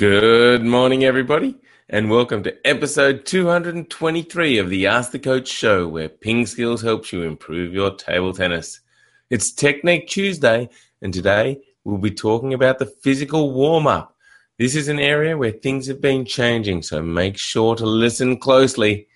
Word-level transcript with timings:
Good 0.00 0.64
morning, 0.64 1.04
everybody, 1.04 1.56
and 1.90 2.08
welcome 2.08 2.42
to 2.44 2.66
episode 2.66 3.26
223 3.26 4.56
of 4.56 4.70
the 4.70 4.86
Ask 4.86 5.12
the 5.12 5.18
Coach 5.18 5.46
show, 5.46 5.86
where 5.86 6.08
Ping 6.08 6.46
Skills 6.46 6.80
helps 6.80 7.12
you 7.12 7.20
improve 7.20 7.74
your 7.74 7.94
table 7.94 8.32
tennis. 8.32 8.80
It's 9.28 9.52
Technique 9.52 10.08
Tuesday, 10.08 10.70
and 11.02 11.12
today 11.12 11.60
we'll 11.84 11.98
be 11.98 12.12
talking 12.12 12.54
about 12.54 12.78
the 12.78 12.86
physical 12.86 13.52
warm 13.52 13.86
up. 13.86 14.16
This 14.58 14.74
is 14.74 14.88
an 14.88 14.98
area 14.98 15.36
where 15.36 15.50
things 15.50 15.86
have 15.88 16.00
been 16.00 16.24
changing, 16.24 16.80
so 16.80 17.02
make 17.02 17.38
sure 17.38 17.76
to 17.76 17.84
listen 17.84 18.38
closely. 18.38 19.06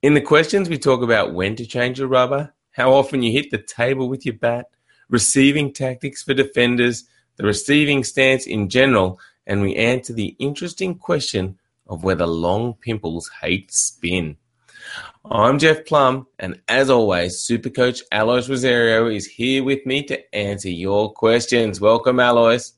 In 0.00 0.14
the 0.14 0.22
questions, 0.22 0.70
we 0.70 0.78
talk 0.78 1.02
about 1.02 1.34
when 1.34 1.54
to 1.56 1.66
change 1.66 1.98
your 1.98 2.08
rubber, 2.08 2.54
how 2.70 2.94
often 2.94 3.22
you 3.22 3.30
hit 3.30 3.50
the 3.50 3.58
table 3.58 4.08
with 4.08 4.24
your 4.24 4.36
bat, 4.36 4.70
receiving 5.10 5.70
tactics 5.70 6.22
for 6.22 6.32
defenders, 6.32 7.04
the 7.36 7.44
receiving 7.44 8.04
stance 8.04 8.46
in 8.46 8.70
general 8.70 9.20
and 9.50 9.62
we 9.62 9.74
answer 9.74 10.12
the 10.12 10.36
interesting 10.38 10.94
question 10.94 11.58
of 11.88 12.04
whether 12.04 12.24
long 12.24 12.72
pimples 12.74 13.28
hate 13.42 13.68
spin. 13.72 14.36
I'm 15.24 15.58
Jeff 15.58 15.84
Plumb, 15.84 16.28
and 16.38 16.60
as 16.68 16.88
always, 16.88 17.40
Super 17.40 17.68
Coach 17.68 18.00
Alois 18.12 18.48
Rosario 18.48 19.08
is 19.08 19.26
here 19.26 19.64
with 19.64 19.84
me 19.84 20.04
to 20.04 20.34
answer 20.34 20.70
your 20.70 21.12
questions. 21.12 21.80
Welcome, 21.80 22.20
Alois. 22.20 22.74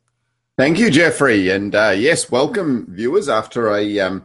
Thank 0.57 0.79
you, 0.79 0.91
Jeffrey. 0.91 1.51
And 1.51 1.75
uh, 1.75 1.93
yes, 1.95 2.31
welcome, 2.31 2.87
viewers, 2.89 3.29
after 3.29 3.77
a 3.77 4.01
um, 4.01 4.25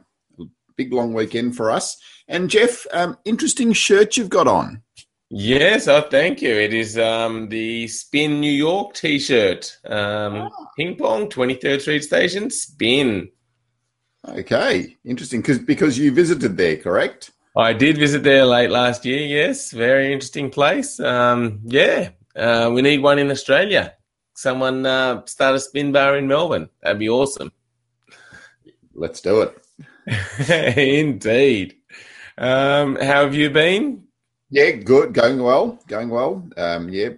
big 0.77 0.93
long 0.93 1.13
weekend 1.13 1.57
for 1.57 1.69
us. 1.69 1.97
And 2.29 2.49
Jeff, 2.49 2.87
um, 2.93 3.17
interesting 3.25 3.73
shirt 3.73 4.15
you've 4.15 4.29
got 4.29 4.47
on. 4.47 4.83
Yes, 5.29 5.89
oh, 5.89 6.01
thank 6.01 6.41
you. 6.41 6.53
It 6.53 6.73
is 6.73 6.97
um, 6.97 7.49
the 7.49 7.87
Spin 7.87 8.39
New 8.39 8.51
York 8.51 8.93
T-shirt. 8.93 9.77
Um, 9.85 10.35
oh. 10.35 10.67
Ping 10.77 10.95
pong, 10.95 11.29
Twenty 11.29 11.55
Third 11.55 11.81
Street 11.81 12.03
Station, 12.03 12.49
Spin. 12.49 13.29
Okay, 14.25 14.95
interesting. 15.03 15.41
Because 15.41 15.59
because 15.59 15.97
you 15.97 16.13
visited 16.13 16.55
there, 16.55 16.77
correct? 16.77 17.31
I 17.57 17.73
did 17.73 17.97
visit 17.97 18.23
there 18.23 18.45
late 18.45 18.69
last 18.69 19.03
year. 19.03 19.19
Yes, 19.19 19.71
very 19.71 20.13
interesting 20.13 20.49
place. 20.49 20.99
Um, 20.99 21.59
yeah, 21.65 22.09
uh, 22.35 22.71
we 22.73 22.81
need 22.81 23.01
one 23.01 23.19
in 23.19 23.29
Australia. 23.29 23.95
Someone 24.33 24.85
uh, 24.85 25.25
start 25.25 25.55
a 25.55 25.59
spin 25.59 25.91
bar 25.91 26.17
in 26.17 26.27
Melbourne. 26.27 26.69
That'd 26.81 26.99
be 26.99 27.09
awesome. 27.09 27.51
Let's 28.93 29.19
do 29.19 29.41
it. 29.41 30.77
Indeed. 30.77 31.75
Um, 32.37 32.95
how 32.95 33.23
have 33.23 33.35
you 33.35 33.49
been? 33.49 34.06
Yeah, 34.49 34.71
good. 34.71 35.13
Going 35.13 35.41
well. 35.41 35.79
Going 35.87 36.09
well. 36.09 36.47
Um, 36.55 36.89
yeah, 36.89 37.09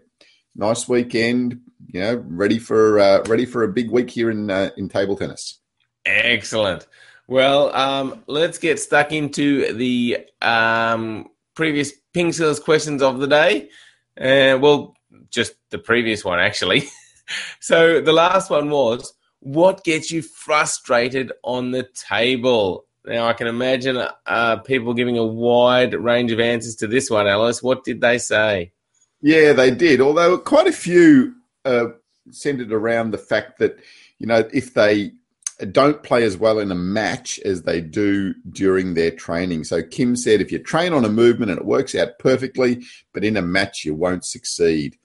nice 0.56 0.88
weekend. 0.88 1.62
You 1.92 2.02
know, 2.02 2.24
ready 2.28 2.60
for 2.60 3.00
uh, 3.00 3.24
ready 3.28 3.46
for 3.46 3.64
a 3.64 3.68
big 3.68 3.92
week 3.92 4.10
here 4.10 4.30
in 4.30 4.50
uh, 4.50 4.70
in 4.78 4.90
table 4.90 5.16
tennis. 5.16 5.60
Excellent. 6.06 6.88
Well, 7.28 7.76
um, 7.76 8.24
let's 8.26 8.58
get 8.58 8.80
stuck 8.80 9.12
into 9.12 9.74
the 9.74 10.26
um, 10.42 11.30
previous 11.54 11.92
Ping 12.14 12.32
Skills 12.32 12.60
questions 12.60 13.02
of 13.04 13.20
the 13.20 13.28
day. 13.28 13.70
Uh, 14.20 14.58
well, 14.60 14.96
just 15.30 15.54
the 15.70 15.78
previous 15.78 16.26
one 16.26 16.40
actually. 16.40 16.84
so 17.60 18.02
the 18.02 18.14
last 18.14 18.50
one 18.50 18.70
was, 18.70 19.14
what 19.42 19.84
gets 19.84 20.12
you 20.12 20.22
frustrated 20.22 21.32
on 21.44 21.72
the 21.72 21.88
table? 21.94 22.86
Now, 23.10 23.28
I 23.28 23.34
can 23.34 23.48
imagine 23.48 24.00
uh, 24.28 24.58
people 24.58 24.94
giving 24.94 25.18
a 25.18 25.26
wide 25.26 25.96
range 25.96 26.32
of 26.32 26.40
answers 26.40 26.76
to 26.78 26.88
this 26.88 27.10
one, 27.10 27.28
Alois. 27.28 27.64
What 27.64 27.84
did 27.84 28.02
they 28.02 28.20
say? 28.20 28.72
Yeah, 29.20 29.54
they 29.54 29.72
did. 29.72 30.00
Although 30.00 30.38
quite 30.38 30.68
a 30.68 30.72
few 30.72 31.34
uh, 31.66 31.88
centered 32.30 32.72
around 32.72 33.12
the 33.12 33.18
fact 33.18 33.58
that, 33.60 33.80
you 34.20 34.28
know, 34.28 34.48
if 34.54 34.76
they 34.76 35.12
don't 35.72 36.04
play 36.04 36.24
as 36.24 36.38
well 36.38 36.60
in 36.60 36.72
a 36.72 36.76
match 36.76 37.40
as 37.40 37.64
they 37.64 37.82
do 37.82 38.34
during 38.50 38.94
their 38.94 39.12
training. 39.12 39.64
So 39.64 39.82
Kim 39.82 40.16
said 40.16 40.40
if 40.40 40.52
you 40.52 40.60
train 40.60 40.94
on 40.94 41.04
a 41.04 41.10
movement 41.10 41.52
and 41.52 41.60
it 41.60 41.66
works 41.66 41.96
out 41.96 42.20
perfectly, 42.20 42.84
but 43.14 43.26
in 43.26 43.36
a 43.36 43.42
match 43.42 43.84
you 43.84 43.94
won't 43.96 44.24
succeed. 44.24 44.98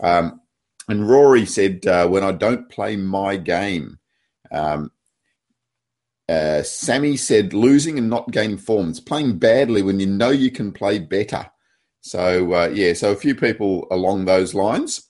Um, 0.00 0.40
and 0.88 1.08
Rory 1.08 1.46
said, 1.46 1.86
uh, 1.86 2.08
when 2.08 2.24
I 2.24 2.32
don't 2.32 2.68
play 2.70 2.96
my 2.96 3.36
game, 3.36 3.98
um, 4.50 4.90
uh, 6.30 6.62
Sammy 6.62 7.16
said 7.16 7.52
losing 7.52 7.98
and 7.98 8.08
not 8.08 8.30
gaining 8.30 8.56
form. 8.56 8.90
It's 8.90 9.00
playing 9.00 9.38
badly 9.38 9.82
when 9.82 9.98
you 9.98 10.06
know 10.06 10.30
you 10.30 10.52
can 10.52 10.70
play 10.70 11.00
better. 11.00 11.50
So 12.02 12.52
uh, 12.52 12.70
yeah, 12.72 12.92
so 12.92 13.10
a 13.10 13.16
few 13.16 13.34
people 13.34 13.88
along 13.90 14.24
those 14.24 14.54
lines. 14.54 15.08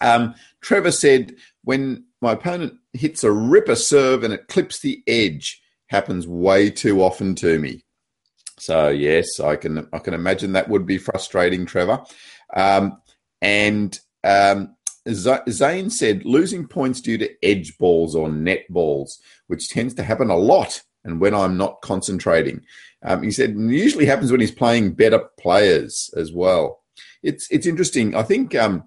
Um, 0.00 0.34
Trevor 0.60 0.92
said 0.92 1.34
when 1.64 2.04
my 2.20 2.32
opponent 2.32 2.74
hits 2.92 3.24
a 3.24 3.32
ripper 3.32 3.76
serve 3.76 4.22
and 4.24 4.34
it 4.34 4.48
clips 4.48 4.80
the 4.80 5.02
edge, 5.06 5.60
happens 5.86 6.28
way 6.28 6.70
too 6.70 7.02
often 7.02 7.34
to 7.36 7.58
me. 7.58 7.82
So 8.58 8.88
yes, 8.88 9.40
I 9.40 9.56
can 9.56 9.88
I 9.92 9.98
can 9.98 10.14
imagine 10.14 10.52
that 10.52 10.68
would 10.68 10.84
be 10.84 10.98
frustrating, 10.98 11.64
Trevor. 11.64 12.02
Um, 12.54 13.00
and 13.40 13.98
um, 14.22 14.76
Zane 15.14 15.90
said 15.90 16.24
losing 16.24 16.66
points 16.66 17.00
due 17.00 17.18
to 17.18 17.30
edge 17.44 17.76
balls 17.78 18.14
or 18.14 18.30
net 18.30 18.66
balls, 18.68 19.20
which 19.46 19.68
tends 19.68 19.94
to 19.94 20.02
happen 20.02 20.30
a 20.30 20.36
lot. 20.36 20.82
And 21.04 21.20
when 21.20 21.34
I'm 21.34 21.56
not 21.56 21.80
concentrating, 21.80 22.62
um, 23.02 23.22
he 23.22 23.30
said 23.30 23.56
usually 23.56 24.06
happens 24.06 24.30
when 24.30 24.40
he's 24.40 24.50
playing 24.50 24.92
better 24.92 25.20
players 25.38 26.12
as 26.16 26.32
well. 26.32 26.82
It's 27.22 27.50
it's 27.50 27.66
interesting. 27.66 28.14
I 28.14 28.22
think 28.22 28.54
um, 28.54 28.84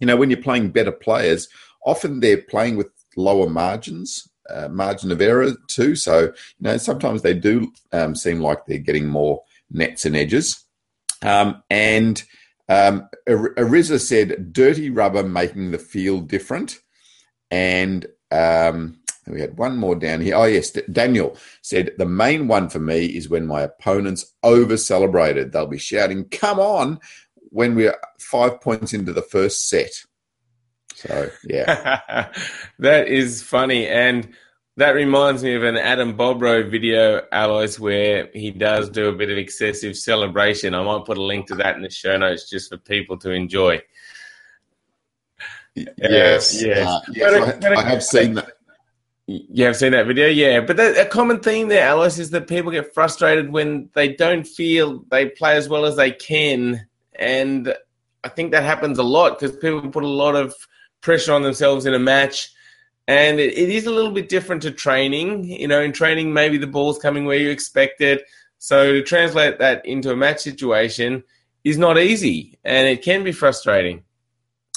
you 0.00 0.06
know 0.06 0.16
when 0.16 0.30
you're 0.30 0.42
playing 0.42 0.70
better 0.70 0.92
players, 0.92 1.48
often 1.84 2.20
they're 2.20 2.42
playing 2.42 2.76
with 2.76 2.90
lower 3.16 3.48
margins, 3.48 4.28
uh, 4.48 4.68
margin 4.68 5.12
of 5.12 5.20
error 5.20 5.52
too. 5.68 5.94
So 5.94 6.20
you 6.22 6.32
know 6.60 6.76
sometimes 6.78 7.22
they 7.22 7.34
do 7.34 7.72
um, 7.92 8.14
seem 8.14 8.40
like 8.40 8.66
they're 8.66 8.78
getting 8.78 9.06
more 9.06 9.42
nets 9.70 10.04
and 10.04 10.16
edges. 10.16 10.64
Um, 11.22 11.62
and 11.68 12.22
um, 12.70 13.08
Ariza 13.28 14.00
said, 14.00 14.52
dirty 14.52 14.90
rubber 14.90 15.24
making 15.24 15.72
the 15.72 15.78
feel 15.78 16.20
different. 16.20 16.78
And 17.50 18.06
um, 18.30 19.00
we 19.26 19.40
had 19.40 19.58
one 19.58 19.76
more 19.76 19.96
down 19.96 20.20
here. 20.20 20.36
Oh, 20.36 20.44
yes. 20.44 20.70
Daniel 20.70 21.36
said, 21.62 21.90
the 21.98 22.06
main 22.06 22.46
one 22.46 22.68
for 22.68 22.78
me 22.78 23.06
is 23.06 23.28
when 23.28 23.44
my 23.44 23.62
opponents 23.62 24.32
over 24.44 24.76
celebrated. 24.76 25.50
They'll 25.50 25.66
be 25.66 25.78
shouting, 25.78 26.26
come 26.28 26.60
on, 26.60 27.00
when 27.48 27.74
we're 27.74 27.96
five 28.20 28.60
points 28.60 28.94
into 28.94 29.12
the 29.12 29.22
first 29.22 29.68
set. 29.68 29.90
So, 30.94 31.28
yeah. 31.42 32.30
that 32.78 33.08
is 33.08 33.42
funny. 33.42 33.88
And 33.88 34.28
that 34.80 34.94
reminds 34.94 35.44
me 35.44 35.54
of 35.54 35.62
an 35.62 35.76
Adam 35.76 36.16
Bobrow 36.16 36.68
video, 36.68 37.22
Alois, 37.32 37.78
where 37.78 38.30
he 38.32 38.50
does 38.50 38.88
do 38.88 39.08
a 39.08 39.12
bit 39.12 39.30
of 39.30 39.36
excessive 39.36 39.94
celebration. 39.94 40.74
I 40.74 40.82
might 40.82 41.04
put 41.04 41.18
a 41.18 41.22
link 41.22 41.46
to 41.48 41.54
that 41.56 41.76
in 41.76 41.82
the 41.82 41.90
show 41.90 42.16
notes 42.16 42.48
just 42.48 42.70
for 42.70 42.78
people 42.78 43.18
to 43.18 43.30
enjoy. 43.30 43.82
Yes, 45.74 46.62
uh, 46.62 46.66
yes. 46.66 46.88
Uh, 46.88 47.00
yes 47.12 47.64
I, 47.64 47.74
I, 47.74 47.82
have 47.82 48.02
seen 48.02 48.34
that. 48.34 48.52
You 49.26 49.66
have 49.66 49.76
seen 49.76 49.92
that 49.92 50.06
video, 50.06 50.28
yeah. 50.28 50.60
But 50.60 50.78
the, 50.78 51.02
a 51.02 51.06
common 51.06 51.40
theme 51.40 51.68
there, 51.68 51.86
Alois, 51.86 52.18
is 52.18 52.30
that 52.30 52.48
people 52.48 52.72
get 52.72 52.94
frustrated 52.94 53.52
when 53.52 53.90
they 53.94 54.14
don't 54.14 54.46
feel 54.46 55.04
they 55.10 55.26
play 55.26 55.56
as 55.56 55.68
well 55.68 55.84
as 55.84 55.96
they 55.96 56.10
can, 56.10 56.86
and 57.16 57.74
I 58.24 58.28
think 58.30 58.52
that 58.52 58.64
happens 58.64 58.98
a 58.98 59.02
lot 59.02 59.38
because 59.38 59.56
people 59.56 59.88
put 59.90 60.04
a 60.04 60.08
lot 60.08 60.36
of 60.36 60.54
pressure 61.02 61.34
on 61.34 61.42
themselves 61.42 61.84
in 61.84 61.92
a 61.92 61.98
match 61.98 62.50
and 63.08 63.40
it, 63.40 63.56
it 63.56 63.68
is 63.68 63.86
a 63.86 63.90
little 63.90 64.12
bit 64.12 64.28
different 64.28 64.62
to 64.62 64.70
training. 64.70 65.44
You 65.44 65.68
know, 65.68 65.80
in 65.80 65.92
training, 65.92 66.32
maybe 66.32 66.58
the 66.58 66.66
ball's 66.66 66.98
coming 66.98 67.24
where 67.24 67.38
you 67.38 67.50
expect 67.50 68.00
it. 68.00 68.24
So 68.58 68.92
to 68.92 69.02
translate 69.02 69.58
that 69.58 69.84
into 69.86 70.10
a 70.10 70.16
match 70.16 70.40
situation 70.40 71.24
is 71.64 71.78
not 71.78 71.98
easy, 71.98 72.58
and 72.64 72.88
it 72.88 73.02
can 73.02 73.24
be 73.24 73.32
frustrating. 73.32 74.04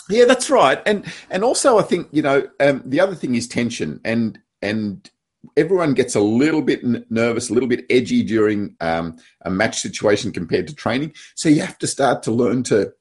Yeah, 0.09 0.25
that's 0.25 0.49
right. 0.49 0.81
And 0.85 1.05
and 1.29 1.43
also, 1.43 1.77
I 1.77 1.83
think 1.83 2.07
you 2.11 2.21
know 2.21 2.47
um, 2.59 2.81
the 2.85 2.99
other 2.99 3.15
thing 3.15 3.35
is 3.35 3.47
tension, 3.47 3.99
and 4.03 4.39
and 4.61 5.09
everyone 5.57 5.93
gets 5.93 6.15
a 6.15 6.21
little 6.21 6.61
bit 6.61 6.81
nervous, 7.11 7.49
a 7.49 7.53
little 7.53 7.69
bit 7.69 7.85
edgy 7.89 8.23
during 8.23 8.75
um, 8.81 9.17
a 9.41 9.49
match 9.49 9.79
situation 9.79 10.31
compared 10.31 10.67
to 10.67 10.75
training. 10.75 11.13
So 11.35 11.49
you 11.49 11.61
have 11.61 11.77
to 11.79 11.87
start 11.87 12.23
to 12.23 12.31
learn 12.31 12.63
to 12.63 12.93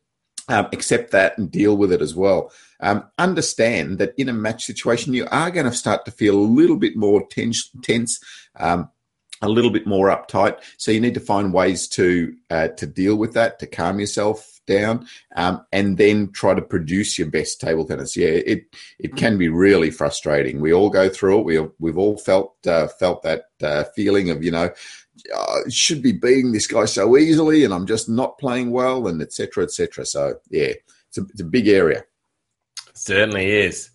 um, 0.49 0.67
accept 0.73 1.11
that 1.13 1.39
and 1.39 1.51
deal 1.51 1.77
with 1.77 1.93
it 1.93 2.03
as 2.03 2.15
well. 2.15 2.53
Um, 2.81 3.05
understand 3.19 3.99
that 3.99 4.15
in 4.17 4.29
a 4.29 4.33
match 4.33 4.65
situation, 4.65 5.15
you 5.15 5.27
are 5.31 5.51
going 5.51 5.67
to 5.67 5.73
start 5.73 6.05
to 6.05 6.11
feel 6.11 6.35
a 6.35 6.41
little 6.41 6.77
bit 6.77 6.97
more 6.97 7.27
tense, 7.29 7.71
tense 7.83 8.19
um, 8.57 8.91
a 9.43 9.49
little 9.49 9.71
bit 9.71 9.87
more 9.87 10.09
uptight. 10.09 10.59
So 10.79 10.91
you 10.91 11.01
need 11.01 11.15
to 11.15 11.21
find 11.21 11.53
ways 11.53 11.89
to 11.89 12.35
uh, 12.51 12.69
to 12.69 12.87
deal 12.87 13.17
with 13.17 13.35
that, 13.35 13.59
to 13.59 13.67
calm 13.67 13.99
yourself 14.01 14.61
down, 14.67 15.07
um, 15.35 15.65
and 15.73 15.99
then 15.99 16.31
try 16.31 16.55
to 16.55 16.63
produce 16.63 17.19
your 17.19 17.29
best 17.29 17.61
table 17.61 17.85
tennis. 17.85 18.17
Yeah, 18.17 18.29
it 18.29 18.65
it 18.99 19.17
can 19.17 19.37
be 19.39 19.49
really 19.49 19.91
frustrating. 19.91 20.61
We 20.61 20.73
all 20.73 20.91
go 20.91 21.09
through 21.09 21.41
it. 21.41 21.45
We 21.45 21.69
we've 21.81 21.99
all 21.99 22.17
felt 22.17 22.55
uh, 22.67 22.87
felt 22.87 23.23
that 23.25 23.47
uh, 23.61 23.85
feeling 23.97 24.31
of 24.31 24.43
you 24.45 24.53
know 24.53 24.71
uh, 25.35 25.61
should 25.69 26.03
be 26.03 26.13
beating 26.13 26.53
this 26.53 26.67
guy 26.67 26.85
so 26.85 27.17
easily, 27.17 27.65
and 27.65 27.73
I'm 27.73 27.87
just 27.87 28.09
not 28.09 28.39
playing 28.39 28.71
well, 28.71 29.09
and 29.09 29.21
etc. 29.23 29.65
etc. 29.65 30.05
So 30.07 30.35
yeah, 30.51 30.73
it's 31.09 31.19
a, 31.19 31.23
it's 31.23 31.41
a 31.41 31.45
big 31.45 31.69
area. 31.69 32.05
Certainly 32.95 33.51
is. 33.51 33.91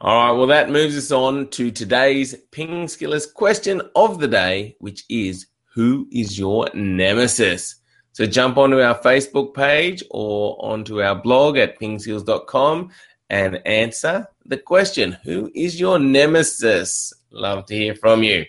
All 0.00 0.16
right, 0.16 0.32
well, 0.32 0.46
that 0.46 0.70
moves 0.70 0.96
us 0.96 1.12
on 1.12 1.48
to 1.48 1.70
today's 1.70 2.34
Ping 2.52 2.86
Skillers 2.86 3.32
question 3.32 3.82
of 3.94 4.18
the 4.18 4.28
day, 4.28 4.76
which 4.78 5.04
is 5.10 5.46
Who 5.74 6.08
is 6.10 6.38
your 6.38 6.68
nemesis? 6.72 7.76
So 8.12 8.26
jump 8.26 8.56
onto 8.56 8.80
our 8.80 8.98
Facebook 8.98 9.54
page 9.54 10.02
or 10.10 10.56
onto 10.64 11.02
our 11.02 11.14
blog 11.14 11.58
at 11.58 11.78
pingskills.com 11.78 12.90
and 13.28 13.60
answer 13.66 14.26
the 14.46 14.56
question 14.56 15.18
Who 15.24 15.50
is 15.54 15.78
your 15.78 15.98
nemesis? 15.98 17.12
Love 17.30 17.66
to 17.66 17.74
hear 17.74 17.94
from 17.94 18.22
you. 18.22 18.46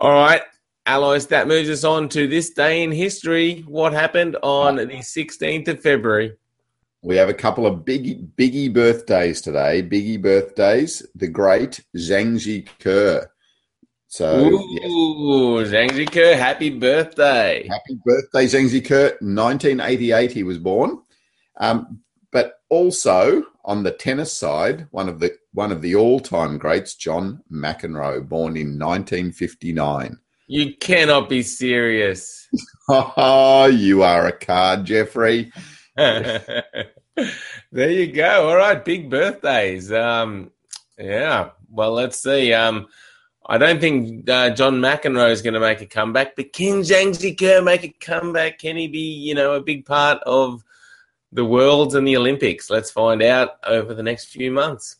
All 0.00 0.10
right, 0.10 0.42
Alois, 0.86 1.26
that 1.26 1.46
moves 1.46 1.70
us 1.70 1.84
on 1.84 2.08
to 2.08 2.26
this 2.26 2.50
day 2.50 2.82
in 2.82 2.90
history. 2.90 3.64
What 3.68 3.92
happened 3.92 4.36
on 4.42 4.76
the 4.76 4.86
16th 4.86 5.68
of 5.68 5.80
February? 5.80 6.36
We 7.02 7.16
have 7.16 7.28
a 7.28 7.34
couple 7.34 7.66
of 7.66 7.84
big, 7.84 8.36
biggie 8.36 8.72
birthdays 8.72 9.40
today. 9.40 9.82
Biggie 9.82 10.20
birthdays. 10.20 11.06
The 11.14 11.28
great 11.28 11.80
Zhang 11.96 12.34
Jike. 12.36 13.26
So, 14.08 14.44
Ooh, 14.44 15.60
yes. 15.60 15.70
Zhang 15.70 15.90
Jike, 15.90 16.36
happy 16.36 16.70
birthday. 16.70 17.66
Happy 17.68 17.98
birthday, 18.04 18.46
Zhang 18.46 18.68
Jike. 18.68 19.20
1988 19.20 20.32
he 20.32 20.42
was 20.42 20.58
born. 20.58 21.00
Um, 21.58 22.00
but 22.32 22.60
also 22.68 23.44
on 23.64 23.84
the 23.84 23.92
tennis 23.92 24.32
side, 24.32 24.86
one 24.90 25.08
of 25.08 25.20
the 25.20 25.36
one 25.52 25.70
of 25.70 25.82
the 25.82 25.94
all-time 25.94 26.58
greats, 26.58 26.94
John 26.94 27.42
McEnroe, 27.52 28.26
born 28.26 28.56
in 28.56 28.78
1959. 28.78 30.18
You 30.52 30.76
cannot 30.76 31.30
be 31.30 31.42
serious. 31.42 32.46
oh, 32.90 33.64
you 33.72 34.02
are 34.02 34.26
a 34.26 34.32
card, 34.32 34.84
Jeffrey. 34.84 35.50
there 35.96 36.66
you 37.72 38.12
go. 38.12 38.50
All 38.50 38.56
right, 38.56 38.84
big 38.84 39.08
birthdays. 39.08 39.90
Um, 39.90 40.50
yeah. 40.98 41.52
Well, 41.70 41.92
let's 41.92 42.22
see. 42.22 42.52
Um, 42.52 42.88
I 43.46 43.56
don't 43.56 43.80
think 43.80 44.28
uh, 44.28 44.50
John 44.50 44.74
McEnroe 44.82 45.30
is 45.30 45.40
going 45.40 45.54
to 45.54 45.60
make 45.60 45.80
a 45.80 45.86
comeback, 45.86 46.36
but 46.36 46.52
can 46.52 46.80
Zhang 46.80 47.16
Jike 47.16 47.64
make 47.64 47.84
a 47.84 47.88
comeback? 47.88 48.58
Can 48.58 48.76
he 48.76 48.88
be, 48.88 48.98
you 48.98 49.34
know, 49.34 49.54
a 49.54 49.62
big 49.62 49.86
part 49.86 50.22
of 50.26 50.62
the 51.32 51.46
Worlds 51.46 51.94
and 51.94 52.06
the 52.06 52.18
Olympics? 52.18 52.68
Let's 52.68 52.90
find 52.90 53.22
out 53.22 53.52
over 53.66 53.94
the 53.94 54.02
next 54.02 54.26
few 54.26 54.50
months. 54.50 54.96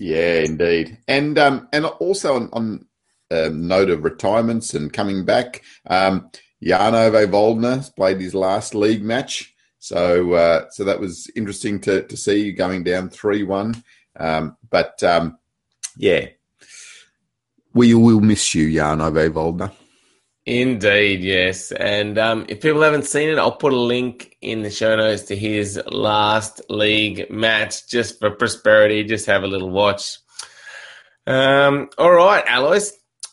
Yeah, 0.00 0.40
indeed. 0.40 0.98
And 1.06 1.38
um, 1.38 1.68
and 1.72 1.86
also 1.86 2.34
on, 2.34 2.48
on 2.52 2.86
um, 3.32 3.66
note 3.66 3.90
of 3.90 4.04
retirements 4.04 4.74
and 4.74 4.92
coming 4.92 5.24
back. 5.24 5.62
Um, 5.86 6.30
Jan-Ove 6.62 7.28
Waldner 7.30 7.94
played 7.96 8.20
his 8.20 8.34
last 8.34 8.74
league 8.74 9.02
match, 9.02 9.54
so 9.78 10.34
uh, 10.34 10.70
so 10.70 10.84
that 10.84 11.00
was 11.00 11.30
interesting 11.34 11.80
to 11.80 12.02
to 12.02 12.16
see 12.16 12.52
going 12.52 12.84
down 12.84 13.08
three 13.08 13.42
one. 13.42 13.82
Um, 14.16 14.56
but 14.70 15.02
um, 15.02 15.38
yeah, 15.96 16.26
we 17.74 17.94
will 17.94 18.20
miss 18.20 18.54
you, 18.54 18.72
Jan-Ove 18.72 19.32
Waldner. 19.32 19.72
Indeed, 20.44 21.22
yes. 21.22 21.70
And 21.70 22.18
um, 22.18 22.46
if 22.48 22.60
people 22.60 22.82
haven't 22.82 23.06
seen 23.06 23.28
it, 23.28 23.38
I'll 23.38 23.52
put 23.52 23.72
a 23.72 23.76
link 23.76 24.36
in 24.40 24.62
the 24.62 24.70
show 24.70 24.96
notes 24.96 25.22
to 25.24 25.36
his 25.36 25.80
last 25.86 26.60
league 26.68 27.30
match 27.30 27.88
just 27.88 28.18
for 28.18 28.30
prosperity. 28.30 29.04
Just 29.04 29.26
have 29.26 29.44
a 29.44 29.46
little 29.46 29.70
watch. 29.70 30.18
Um, 31.28 31.90
all 31.96 32.10
right, 32.10 32.44
Alois, 32.48 32.90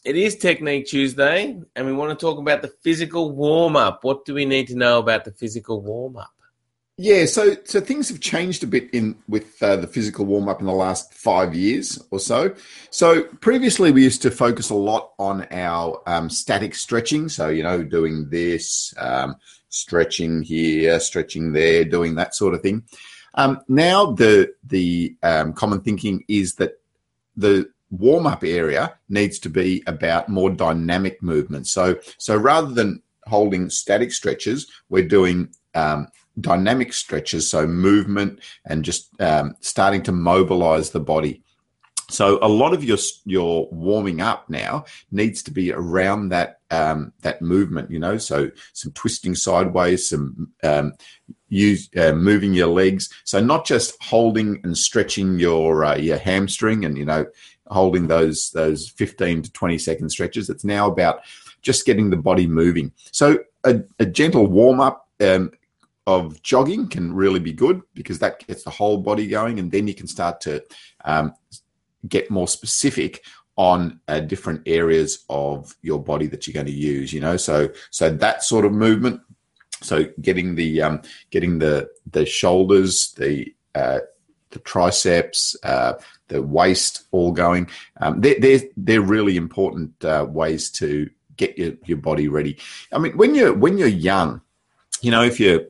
it 0.10 0.16
is 0.16 0.36
Technique 0.36 0.88
Tuesday, 0.88 1.62
and 1.76 1.86
we 1.86 1.94
want 1.94 2.10
to 2.10 2.26
talk 2.26 2.40
about 2.40 2.64
the 2.64 2.74
physical 2.82 3.30
warm 3.32 3.76
up. 3.76 4.04
What 4.04 4.26
do 4.26 4.34
we 4.34 4.44
need 4.44 4.68
to 4.70 4.76
know 4.76 4.98
about 4.98 5.24
the 5.24 5.32
physical 5.32 5.84
warm 5.84 6.18
up? 6.18 6.34
Yeah, 6.98 7.28
so 7.28 7.56
so 7.64 7.80
things 7.80 8.10
have 8.10 8.20
changed 8.20 8.64
a 8.64 8.68
bit 8.68 8.90
in 8.92 9.20
with 9.28 9.62
uh, 9.62 9.76
the 9.76 9.86
physical 9.86 10.26
warm 10.26 10.50
up 10.50 10.62
in 10.62 10.66
the 10.66 10.74
last 10.74 11.14
five 11.14 11.54
years 11.54 12.04
or 12.10 12.20
so. 12.20 12.56
So 12.90 13.26
previously 13.40 13.92
we 13.92 14.02
used 14.02 14.24
to 14.24 14.32
focus 14.32 14.72
a 14.72 14.76
lot 14.76 15.12
on 15.20 15.46
our 15.52 16.02
um, 16.08 16.32
static 16.32 16.74
stretching. 16.74 17.30
So 17.30 17.50
you 17.50 17.62
know, 17.62 17.84
doing 17.84 18.30
this, 18.32 18.96
um, 18.98 19.36
stretching 19.70 20.42
here, 20.42 21.00
stretching 21.00 21.54
there, 21.54 21.86
doing 21.86 22.16
that 22.16 22.34
sort 22.34 22.56
of 22.56 22.64
thing. 22.64 22.82
Um, 23.36 23.62
now 23.68 24.14
the 24.14 24.56
the 24.64 25.16
um, 25.22 25.54
common 25.54 25.82
thinking 25.82 26.26
is 26.28 26.56
that 26.56 26.82
the 27.38 27.70
warm 27.92 28.28
up 28.28 28.44
area 28.44 28.94
needs 29.10 29.40
to 29.40 29.50
be 29.50 29.84
about 29.88 30.30
more 30.30 30.50
dynamic 30.50 31.22
movement. 31.22 31.68
So, 31.68 32.00
so 32.18 32.36
rather 32.36 32.72
than 32.72 33.02
holding 33.26 33.70
static 33.70 34.12
stretches, 34.12 34.72
we're 34.90 35.08
doing 35.08 35.50
um, 35.76 36.08
dynamic 36.40 36.94
stretches, 36.94 37.50
so 37.50 37.68
movement 37.68 38.40
and 38.66 38.84
just 38.84 39.10
um, 39.22 39.56
starting 39.62 40.04
to 40.04 40.12
mobilize 40.12 40.92
the 40.92 41.00
body. 41.00 41.44
So 42.10 42.40
a 42.42 42.50
lot 42.50 42.74
of 42.74 42.84
your 42.84 42.98
your 43.26 43.68
warming 43.72 44.20
up 44.20 44.50
now 44.50 44.86
needs 45.12 45.44
to 45.44 45.52
be 45.52 45.72
around 45.72 46.30
that 46.30 46.60
um, 46.72 47.14
that 47.22 47.42
movement, 47.42 47.92
you 47.92 48.00
know. 48.00 48.18
So 48.18 48.50
some 48.74 48.92
twisting 48.94 49.36
sideways, 49.36 50.10
some 50.10 50.52
um, 50.64 50.94
use 51.50 51.88
uh, 51.96 52.14
moving 52.14 52.54
your 52.54 52.68
legs. 52.68 53.10
So 53.26 53.40
not 53.40 53.66
just 53.66 54.02
holding 54.02 54.60
and 54.64 54.76
stretching 54.76 55.38
your 55.38 55.86
uh, 55.86 55.98
your 55.98 56.18
hamstring 56.18 56.84
and 56.84 56.98
you 56.98 57.06
know 57.06 57.28
holding 57.69 58.07
those 58.07 58.51
those 58.51 58.89
15 58.89 59.44
to 59.44 59.51
20 59.51 59.77
second 59.77 60.10
stretches. 60.10 60.50
It's 60.50 60.66
now 60.66 60.89
about 60.89 61.21
just 61.62 61.86
getting 61.86 62.10
the 62.10 62.18
body 62.18 62.48
moving. 62.48 62.92
So 63.12 63.39
a, 63.63 63.81
a 64.00 64.06
gentle 64.06 64.48
warm 64.48 64.80
up 64.80 65.07
um, 65.19 65.51
of 66.07 66.42
jogging 66.42 66.88
can 66.88 67.13
really 67.13 67.39
be 67.39 67.54
good 67.54 67.81
because 67.94 68.19
that 68.19 68.45
gets 68.48 68.63
the 68.63 68.69
whole 68.69 68.98
body 68.98 69.27
going, 69.27 69.60
and 69.60 69.71
then 69.71 69.88
you 69.88 69.94
can 69.94 70.07
start 70.07 70.42
to 70.42 70.63
um, 71.06 71.33
get 72.07 72.31
more 72.31 72.48
specific 72.48 73.24
on 73.56 74.00
uh, 74.07 74.21
different 74.21 74.62
areas 74.66 75.25
of 75.30 75.75
your 75.81 76.01
body 76.01 76.27
that 76.27 76.48
you're 76.48 76.54
going 76.54 76.66
to 76.66 76.71
use. 76.71 77.12
You 77.12 77.19
know, 77.19 77.38
so 77.38 77.69
so 77.92 78.10
that 78.10 78.44
sort 78.44 78.66
of 78.66 78.71
movement. 78.71 79.21
So 79.81 80.06
getting 80.21 80.56
the 80.56 80.81
um, 80.81 81.01
getting 81.30 81.60
the 81.60 81.89
the 82.12 82.25
shoulders, 82.25 83.13
the 83.18 83.54
uh, 83.75 84.00
the 84.51 84.60
triceps, 84.60 85.56
uh, 85.63 85.94
the 86.30 86.42
waist 86.42 87.04
all 87.12 87.31
going. 87.31 87.70
Um, 88.02 88.22
they're, 88.22 88.40
they're, 88.40 88.62
they're 88.78 89.02
really 89.02 89.38
important 89.38 90.04
uh, 90.04 90.26
ways 90.30 90.70
to 90.72 91.10
get 91.36 91.58
your, 91.58 91.74
your 91.86 91.98
body 91.98 92.28
ready. 92.28 92.58
I 92.92 93.00
mean, 93.00 93.18
when 93.18 93.36
you're, 93.36 93.54
when 93.54 93.78
you're 93.78 93.88
young, 93.88 94.42
you 95.02 95.12
know, 95.12 95.24
if 95.24 95.40
you're 95.40 95.62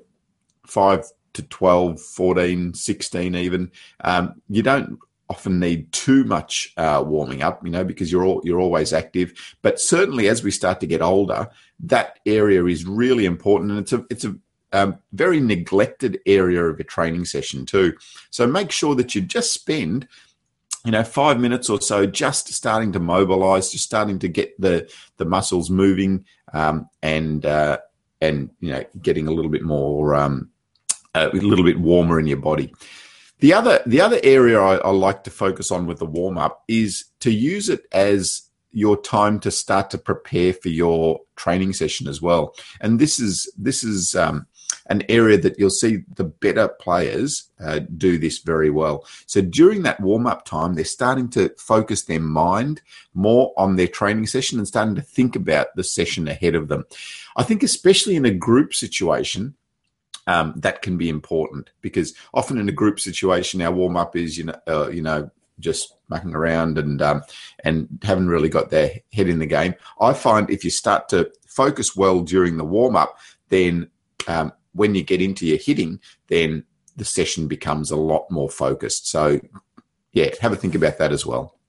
five 0.65 1.05
to 1.33 1.43
12, 1.43 1.99
14, 2.01 2.73
16 2.73 3.35
even, 3.35 3.71
um, 4.03 4.41
you 4.49 4.61
don't 4.61 4.99
often 5.29 5.59
need 5.59 5.91
too 5.91 6.23
much 6.23 6.73
uh, 6.77 7.03
warming 7.05 7.43
up, 7.43 7.63
you 7.63 7.71
know, 7.71 7.83
because 7.83 8.11
you're 8.11 8.25
all, 8.25 8.41
you're 8.43 8.59
always 8.59 8.91
active. 8.93 9.33
But 9.61 9.79
certainly, 9.79 10.27
as 10.27 10.43
we 10.43 10.51
start 10.51 10.79
to 10.79 10.87
get 10.87 11.01
older, 11.01 11.49
that 11.81 12.19
area 12.25 12.65
is 12.65 12.85
really 12.85 13.25
important, 13.25 13.71
and 13.71 13.79
it's 13.79 13.93
a 13.93 14.05
it's 14.09 14.25
a 14.25 14.35
um, 14.71 14.97
very 15.13 15.39
neglected 15.39 16.19
area 16.25 16.63
of 16.63 16.79
a 16.79 16.83
training 16.83 17.25
session 17.25 17.65
too. 17.65 17.93
So 18.29 18.45
make 18.47 18.71
sure 18.71 18.95
that 18.95 19.15
you 19.15 19.21
just 19.21 19.53
spend 19.53 20.07
you 20.85 20.91
know 20.91 21.03
five 21.03 21.39
minutes 21.39 21.69
or 21.69 21.81
so 21.81 22.05
just 22.05 22.53
starting 22.53 22.91
to 22.93 22.99
mobilize 22.99 23.71
just 23.71 23.83
starting 23.83 24.19
to 24.19 24.27
get 24.27 24.59
the 24.61 24.89
the 25.17 25.25
muscles 25.25 25.69
moving 25.69 26.25
um, 26.53 26.89
and 27.01 27.45
uh, 27.45 27.77
and 28.21 28.49
you 28.59 28.71
know 28.71 28.83
getting 29.01 29.27
a 29.27 29.31
little 29.31 29.51
bit 29.51 29.63
more 29.63 30.15
um, 30.15 30.49
a 31.15 31.27
little 31.29 31.65
bit 31.65 31.79
warmer 31.79 32.19
in 32.19 32.27
your 32.27 32.37
body. 32.37 32.73
The 33.39 33.53
other 33.53 33.81
the 33.85 34.01
other 34.01 34.19
area 34.23 34.59
I, 34.59 34.75
I 34.77 34.89
like 34.89 35.23
to 35.25 35.31
focus 35.31 35.71
on 35.71 35.85
with 35.85 35.99
the 35.99 36.05
warm 36.05 36.37
up 36.37 36.63
is 36.67 37.05
to 37.21 37.31
use 37.31 37.69
it 37.69 37.81
as 37.91 38.43
your 38.71 39.01
time 39.01 39.39
to 39.39 39.49
start 39.49 39.89
to 39.89 39.97
prepare 39.97 40.53
for 40.53 40.69
your 40.69 41.21
training 41.35 41.73
session 41.73 42.07
as 42.07 42.21
well. 42.21 42.53
And 42.81 42.99
this 42.99 43.19
is 43.19 43.51
this 43.57 43.83
is 43.83 44.15
um, 44.15 44.45
an 44.89 45.03
area 45.07 45.37
that 45.37 45.59
you'll 45.59 45.69
see 45.69 46.03
the 46.15 46.23
better 46.23 46.67
players 46.67 47.49
uh, 47.59 47.79
do 47.97 48.17
this 48.17 48.39
very 48.39 48.69
well. 48.69 49.05
So 49.27 49.41
during 49.41 49.83
that 49.83 49.99
warm 49.99 50.25
up 50.25 50.45
time, 50.45 50.73
they're 50.73 50.83
starting 50.83 51.29
to 51.29 51.49
focus 51.57 52.03
their 52.03 52.19
mind 52.19 52.81
more 53.13 53.53
on 53.55 53.75
their 53.75 53.87
training 53.87 54.27
session 54.27 54.57
and 54.57 54.67
starting 54.67 54.95
to 54.95 55.01
think 55.01 55.35
about 55.35 55.67
the 55.75 55.83
session 55.83 56.27
ahead 56.27 56.55
of 56.55 56.67
them. 56.67 56.85
I 57.37 57.43
think, 57.43 57.61
especially 57.61 58.15
in 58.15 58.25
a 58.25 58.31
group 58.31 58.73
situation, 58.73 59.55
um, 60.27 60.53
that 60.57 60.81
can 60.81 60.97
be 60.97 61.09
important 61.09 61.71
because 61.81 62.13
often 62.33 62.59
in 62.59 62.69
a 62.69 62.73
group 62.73 62.99
situation, 62.99 63.61
our 63.61 63.71
warm 63.71 63.97
up 63.97 64.15
is 64.15 64.37
you 64.37 64.45
know 64.45 64.59
uh, 64.67 64.89
you 64.89 65.01
know 65.01 65.31
just 65.59 65.95
mucking 66.07 66.35
around 66.35 66.77
and 66.77 67.01
um, 67.01 67.21
and 67.63 67.87
haven't 68.03 68.29
really 68.29 68.49
got 68.49 68.69
their 68.69 68.91
head 69.13 69.27
in 69.27 69.39
the 69.39 69.45
game. 69.45 69.75
I 69.99 70.13
find 70.13 70.49
if 70.49 70.63
you 70.63 70.69
start 70.69 71.09
to 71.09 71.31
focus 71.47 71.95
well 71.95 72.21
during 72.21 72.57
the 72.57 72.63
warm 72.63 72.95
up, 72.95 73.17
then 73.49 73.89
um, 74.27 74.53
when 74.79 74.95
you 74.95 75.03
get 75.03 75.21
into 75.21 75.45
your 75.45 75.57
hitting, 75.57 75.99
then 76.27 76.63
the 76.95 77.03
session 77.03 77.49
becomes 77.49 77.91
a 77.91 77.97
lot 77.97 78.31
more 78.31 78.49
focused. 78.49 79.09
So, 79.09 79.41
yeah, 80.13 80.29
have 80.39 80.53
a 80.53 80.55
think 80.55 80.73
about 80.73 80.97
that 80.99 81.11
as 81.11 81.25
well. 81.25 81.59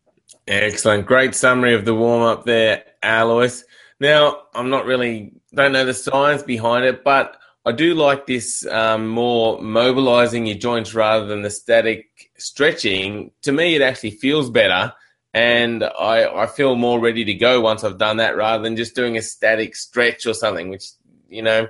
Excellent. 0.47 1.07
Great 1.07 1.35
summary 1.35 1.75
of 1.75 1.85
the 1.85 1.95
warm 1.95 2.23
up 2.23 2.45
there, 2.45 2.85
Alois. 3.03 3.65
Now, 3.99 4.43
I'm 4.55 4.71
not 4.71 4.87
really, 4.87 5.33
don't 5.53 5.73
know 5.73 5.85
the 5.85 5.93
science 5.93 6.45
behind 6.45 6.85
it, 6.85 7.03
but 7.03 7.37
I 7.67 7.73
do 7.73 7.95
like 7.95 8.27
this 8.27 8.65
um, 8.67 9.09
more 9.09 9.61
mobilizing 9.61 10.47
your 10.47 10.57
joints 10.57 10.95
rather 10.95 11.27
than 11.27 11.43
the 11.43 11.51
static 11.51 12.31
stretching. 12.39 13.33
To 13.43 13.51
me, 13.51 13.75
it 13.75 13.83
actually 13.83 14.13
feels 14.13 14.51
better, 14.51 14.95
and 15.35 15.83
I, 15.83 16.43
I 16.43 16.47
feel 16.47 16.77
more 16.77 17.01
ready 17.01 17.25
to 17.25 17.35
go 17.35 17.61
once 17.61 17.83
I've 17.83 17.99
done 17.99 18.19
that 18.19 18.37
rather 18.37 18.63
than 18.63 18.77
just 18.77 18.95
doing 18.95 19.19
a 19.19 19.23
static 19.23 19.75
stretch 19.75 20.27
or 20.27 20.33
something, 20.33 20.71
which 20.71 20.85
you 21.29 21.43
know 21.43 21.69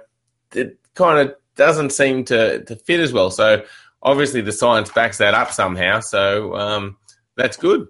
it 0.54 0.78
kind 1.00 1.18
of 1.18 1.34
doesn't 1.56 1.90
seem 1.90 2.24
to 2.26 2.64
to 2.64 2.76
fit 2.76 3.00
as 3.00 3.12
well. 3.12 3.30
So 3.30 3.64
obviously 4.02 4.40
the 4.40 4.52
science 4.52 4.90
backs 4.90 5.18
that 5.18 5.34
up 5.34 5.50
somehow. 5.50 6.00
So 6.00 6.54
um, 6.56 6.96
that's 7.36 7.56
good. 7.56 7.88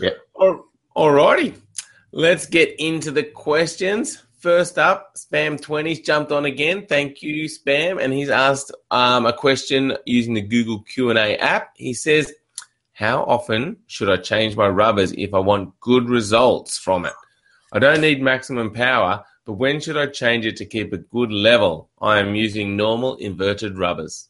Yeah. 0.00 0.10
All 0.94 1.12
righty. 1.12 1.54
Let's 2.12 2.46
get 2.46 2.74
into 2.80 3.10
the 3.10 3.22
questions. 3.22 4.22
First 4.38 4.78
up, 4.78 5.16
Spam 5.16 5.60
20's 5.60 6.00
jumped 6.00 6.32
on 6.32 6.44
again. 6.44 6.86
Thank 6.86 7.22
you, 7.22 7.44
Spam. 7.44 8.02
And 8.02 8.12
he's 8.12 8.30
asked 8.30 8.72
um, 8.90 9.26
a 9.26 9.32
question 9.32 9.96
using 10.06 10.34
the 10.34 10.40
Google 10.40 10.80
Q&A 10.82 11.36
app. 11.36 11.70
He 11.76 11.92
says, 11.92 12.32
how 12.92 13.24
often 13.24 13.76
should 13.86 14.08
I 14.08 14.16
change 14.16 14.56
my 14.56 14.68
rubbers 14.68 15.12
if 15.12 15.34
I 15.34 15.38
want 15.38 15.78
good 15.80 16.08
results 16.08 16.78
from 16.78 17.04
it? 17.04 17.12
I 17.72 17.78
don't 17.78 18.00
need 18.00 18.22
maximum 18.22 18.72
power, 18.72 19.24
but 19.48 19.54
when 19.54 19.80
should 19.80 19.96
I 19.96 20.04
change 20.08 20.44
it 20.44 20.56
to 20.56 20.66
keep 20.66 20.92
a 20.92 20.98
good 20.98 21.32
level? 21.32 21.88
I 22.02 22.18
am 22.18 22.34
using 22.34 22.76
normal 22.76 23.16
inverted 23.16 23.78
rubbers. 23.78 24.28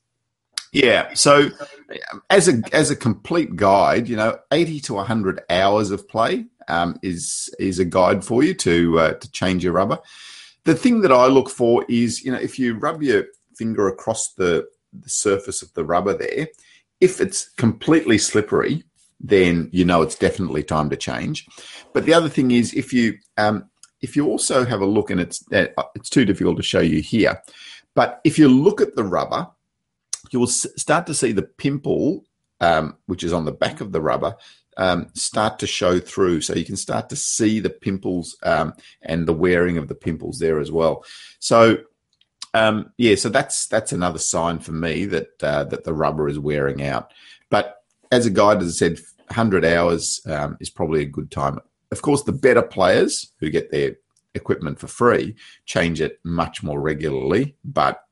Yeah. 0.72 1.12
So, 1.14 1.48
as 2.30 2.46
a 2.46 2.62
as 2.72 2.92
a 2.92 2.96
complete 2.96 3.56
guide, 3.56 4.08
you 4.08 4.14
know, 4.14 4.38
eighty 4.52 4.78
to 4.82 4.98
hundred 4.98 5.40
hours 5.50 5.90
of 5.90 6.08
play 6.08 6.46
um, 6.68 7.00
is 7.02 7.52
is 7.58 7.80
a 7.80 7.84
guide 7.84 8.24
for 8.24 8.44
you 8.44 8.54
to 8.54 9.00
uh, 9.00 9.12
to 9.14 9.30
change 9.32 9.64
your 9.64 9.72
rubber. 9.72 9.98
The 10.62 10.76
thing 10.76 11.00
that 11.00 11.10
I 11.10 11.26
look 11.26 11.50
for 11.50 11.84
is, 11.88 12.22
you 12.22 12.30
know, 12.30 12.38
if 12.38 12.56
you 12.56 12.78
rub 12.78 13.02
your 13.02 13.24
finger 13.56 13.88
across 13.88 14.34
the, 14.34 14.68
the 14.92 15.10
surface 15.10 15.62
of 15.62 15.74
the 15.74 15.84
rubber 15.84 16.16
there, 16.16 16.46
if 17.00 17.20
it's 17.20 17.48
completely 17.56 18.18
slippery, 18.18 18.84
then 19.18 19.68
you 19.72 19.84
know 19.84 20.00
it's 20.00 20.14
definitely 20.14 20.62
time 20.62 20.88
to 20.90 20.96
change. 20.96 21.44
But 21.92 22.04
the 22.04 22.14
other 22.14 22.28
thing 22.28 22.52
is, 22.52 22.72
if 22.72 22.92
you 22.92 23.18
um, 23.36 23.68
if 24.00 24.16
you 24.16 24.26
also 24.26 24.64
have 24.64 24.80
a 24.80 24.86
look, 24.86 25.10
and 25.10 25.20
it's 25.20 25.44
uh, 25.52 25.66
it's 25.94 26.10
too 26.10 26.24
difficult 26.24 26.56
to 26.56 26.62
show 26.62 26.80
you 26.80 27.00
here, 27.00 27.42
but 27.94 28.20
if 28.24 28.38
you 28.38 28.48
look 28.48 28.80
at 28.80 28.96
the 28.96 29.04
rubber, 29.04 29.48
you 30.30 30.40
will 30.40 30.46
start 30.46 31.06
to 31.06 31.14
see 31.14 31.32
the 31.32 31.42
pimple, 31.42 32.24
um, 32.60 32.96
which 33.06 33.24
is 33.24 33.32
on 33.32 33.44
the 33.44 33.52
back 33.52 33.80
of 33.80 33.92
the 33.92 34.00
rubber, 34.00 34.36
um, 34.76 35.08
start 35.14 35.58
to 35.58 35.66
show 35.66 35.98
through. 35.98 36.40
So 36.40 36.54
you 36.54 36.64
can 36.64 36.76
start 36.76 37.08
to 37.10 37.16
see 37.16 37.60
the 37.60 37.70
pimples 37.70 38.36
um, 38.42 38.74
and 39.02 39.26
the 39.26 39.32
wearing 39.32 39.78
of 39.78 39.88
the 39.88 39.94
pimples 39.94 40.38
there 40.38 40.60
as 40.60 40.70
well. 40.70 41.04
So 41.40 41.78
um, 42.54 42.92
yeah, 42.96 43.14
so 43.14 43.28
that's 43.28 43.66
that's 43.66 43.92
another 43.92 44.18
sign 44.18 44.58
for 44.58 44.72
me 44.72 45.04
that 45.06 45.42
uh, 45.42 45.64
that 45.64 45.84
the 45.84 45.94
rubber 45.94 46.28
is 46.28 46.38
wearing 46.38 46.82
out. 46.82 47.12
But 47.50 47.82
as 48.10 48.26
a 48.26 48.30
guide, 48.30 48.62
as 48.62 48.68
I 48.68 48.88
said, 48.88 49.00
100 49.28 49.64
hours 49.64 50.22
um, 50.26 50.56
is 50.60 50.70
probably 50.70 51.02
a 51.02 51.06
good 51.06 51.30
time. 51.30 51.60
Of 51.90 52.02
course, 52.02 52.22
the 52.22 52.32
better 52.32 52.62
players 52.62 53.32
who 53.40 53.50
get 53.50 53.70
their 53.70 53.96
equipment 54.34 54.78
for 54.78 54.86
free 54.86 55.36
change 55.64 56.00
it 56.00 56.18
much 56.24 56.62
more 56.62 56.80
regularly. 56.80 57.56
But 57.64 58.02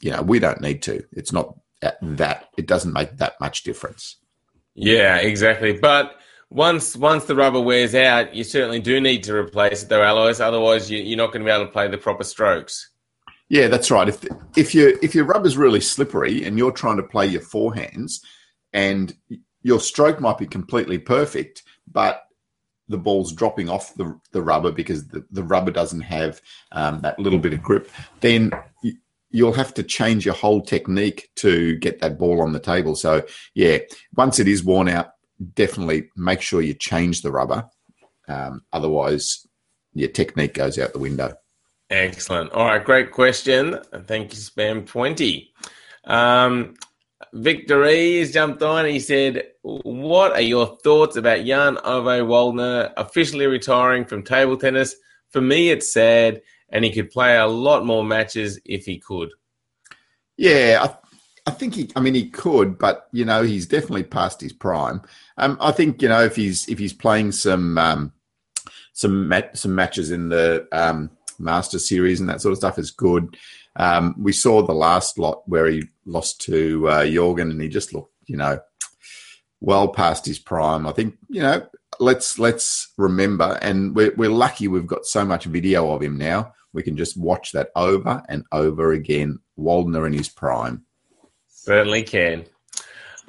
you 0.00 0.10
know, 0.10 0.22
we 0.22 0.38
don't 0.38 0.60
need 0.60 0.82
to. 0.82 1.04
It's 1.12 1.32
not 1.32 1.56
that 2.02 2.48
it 2.56 2.66
doesn't 2.66 2.92
make 2.92 3.16
that 3.18 3.40
much 3.40 3.62
difference. 3.62 4.16
Yeah, 4.74 5.16
exactly. 5.16 5.72
But 5.72 6.16
once 6.50 6.96
once 6.96 7.24
the 7.24 7.34
rubber 7.34 7.60
wears 7.60 7.94
out, 7.94 8.34
you 8.34 8.44
certainly 8.44 8.80
do 8.80 9.00
need 9.00 9.22
to 9.24 9.34
replace 9.34 9.82
it, 9.82 9.88
though, 9.88 10.02
Alois. 10.02 10.40
Otherwise, 10.40 10.90
you, 10.90 10.98
you're 10.98 11.16
not 11.16 11.32
going 11.32 11.44
to 11.44 11.46
be 11.46 11.52
able 11.52 11.66
to 11.66 11.72
play 11.72 11.88
the 11.88 11.98
proper 11.98 12.24
strokes. 12.24 12.90
Yeah, 13.48 13.68
that's 13.68 13.90
right. 13.90 14.08
If 14.08 14.24
if 14.56 14.74
you 14.74 14.98
if 15.02 15.14
your 15.14 15.24
rubber's 15.24 15.56
really 15.56 15.80
slippery 15.80 16.44
and 16.44 16.58
you're 16.58 16.72
trying 16.72 16.96
to 16.96 17.02
play 17.02 17.26
your 17.26 17.42
forehands, 17.42 18.20
and 18.72 19.14
your 19.62 19.80
stroke 19.80 20.20
might 20.20 20.38
be 20.38 20.46
completely 20.46 20.98
perfect, 20.98 21.62
but 21.90 22.23
the 22.88 22.98
ball's 22.98 23.32
dropping 23.32 23.68
off 23.68 23.94
the, 23.94 24.18
the 24.32 24.42
rubber 24.42 24.70
because 24.70 25.08
the, 25.08 25.24
the 25.30 25.42
rubber 25.42 25.70
doesn't 25.70 26.02
have 26.02 26.40
um, 26.72 27.00
that 27.00 27.18
little 27.18 27.38
bit 27.38 27.52
of 27.52 27.62
grip, 27.62 27.90
then 28.20 28.50
you'll 29.30 29.52
have 29.52 29.74
to 29.74 29.82
change 29.82 30.24
your 30.24 30.34
whole 30.34 30.60
technique 30.60 31.30
to 31.36 31.76
get 31.76 32.00
that 32.00 32.18
ball 32.18 32.40
on 32.40 32.52
the 32.52 32.60
table. 32.60 32.94
So, 32.94 33.26
yeah, 33.54 33.78
once 34.14 34.38
it 34.38 34.46
is 34.46 34.62
worn 34.62 34.88
out, 34.88 35.08
definitely 35.54 36.10
make 36.16 36.40
sure 36.40 36.62
you 36.62 36.74
change 36.74 37.22
the 37.22 37.32
rubber. 37.32 37.68
Um, 38.28 38.62
otherwise, 38.72 39.46
your 39.92 40.08
technique 40.08 40.54
goes 40.54 40.78
out 40.78 40.92
the 40.92 40.98
window. 40.98 41.34
Excellent. 41.90 42.52
All 42.52 42.66
right, 42.66 42.84
great 42.84 43.10
question. 43.10 43.78
Thank 44.06 44.32
you, 44.32 44.38
Spam20. 44.38 45.48
Um, 46.04 46.74
Victory 47.34 48.20
has 48.20 48.32
jumped 48.32 48.62
on. 48.62 48.86
He 48.86 49.00
said, 49.00 49.42
What 49.62 50.32
are 50.32 50.40
your 50.40 50.78
thoughts 50.84 51.16
about 51.16 51.44
Jan 51.44 51.78
Ove 51.84 52.26
Waldner 52.26 52.92
officially 52.96 53.46
retiring 53.46 54.04
from 54.04 54.22
table 54.22 54.56
tennis? 54.56 54.94
For 55.30 55.40
me, 55.40 55.70
it's 55.70 55.92
sad 55.92 56.42
and 56.68 56.84
he 56.84 56.92
could 56.92 57.10
play 57.10 57.36
a 57.36 57.46
lot 57.46 57.84
more 57.84 58.04
matches 58.04 58.60
if 58.64 58.86
he 58.86 58.98
could. 58.98 59.30
Yeah, 60.36 60.78
I, 60.82 61.50
I 61.50 61.50
think 61.52 61.74
he. 61.74 61.90
I 61.94 62.00
mean, 62.00 62.14
he 62.14 62.28
could, 62.28 62.78
but 62.78 63.08
you 63.12 63.24
know, 63.24 63.42
he's 63.42 63.66
definitely 63.66 64.04
past 64.04 64.40
his 64.40 64.52
prime. 64.52 65.02
Um, 65.36 65.56
I 65.60 65.72
think 65.72 66.02
you 66.02 66.08
know 66.08 66.24
if 66.24 66.36
he's 66.36 66.68
if 66.68 66.78
he's 66.78 66.92
playing 66.92 67.32
some 67.32 67.78
um, 67.78 68.12
some 68.92 69.28
mat, 69.28 69.56
some 69.56 69.74
matches 69.74 70.10
in 70.10 70.28
the 70.28 70.66
um, 70.72 71.10
Master 71.38 71.78
Series 71.78 72.20
and 72.20 72.28
that 72.28 72.40
sort 72.40 72.52
of 72.52 72.58
stuff 72.58 72.78
is 72.78 72.90
good. 72.90 73.36
Um, 73.76 74.14
we 74.18 74.32
saw 74.32 74.62
the 74.62 74.74
last 74.74 75.18
lot 75.18 75.42
where 75.46 75.66
he 75.66 75.84
lost 76.06 76.40
to 76.42 76.88
uh, 76.88 77.02
Jorgen, 77.02 77.50
and 77.50 77.60
he 77.60 77.68
just 77.68 77.92
looked, 77.92 78.12
you 78.26 78.36
know, 78.36 78.60
well 79.60 79.88
past 79.88 80.26
his 80.26 80.38
prime. 80.38 80.86
I 80.86 80.92
think 80.92 81.16
you 81.28 81.42
know 81.42 81.66
let's 81.98 82.38
let's 82.38 82.92
remember, 82.96 83.58
and 83.62 83.94
we're, 83.94 84.14
we're 84.16 84.30
lucky 84.30 84.68
we've 84.68 84.86
got 84.86 85.06
so 85.06 85.24
much 85.24 85.44
video 85.44 85.90
of 85.92 86.02
him 86.02 86.18
now 86.18 86.52
we 86.74 86.82
can 86.82 86.96
just 86.96 87.16
watch 87.16 87.52
that 87.52 87.70
over 87.76 88.22
and 88.28 88.44
over 88.52 88.92
again. 88.92 89.38
Waldner 89.58 90.06
in 90.06 90.12
his 90.12 90.28
prime. 90.28 90.84
Certainly 91.46 92.02
can. 92.02 92.44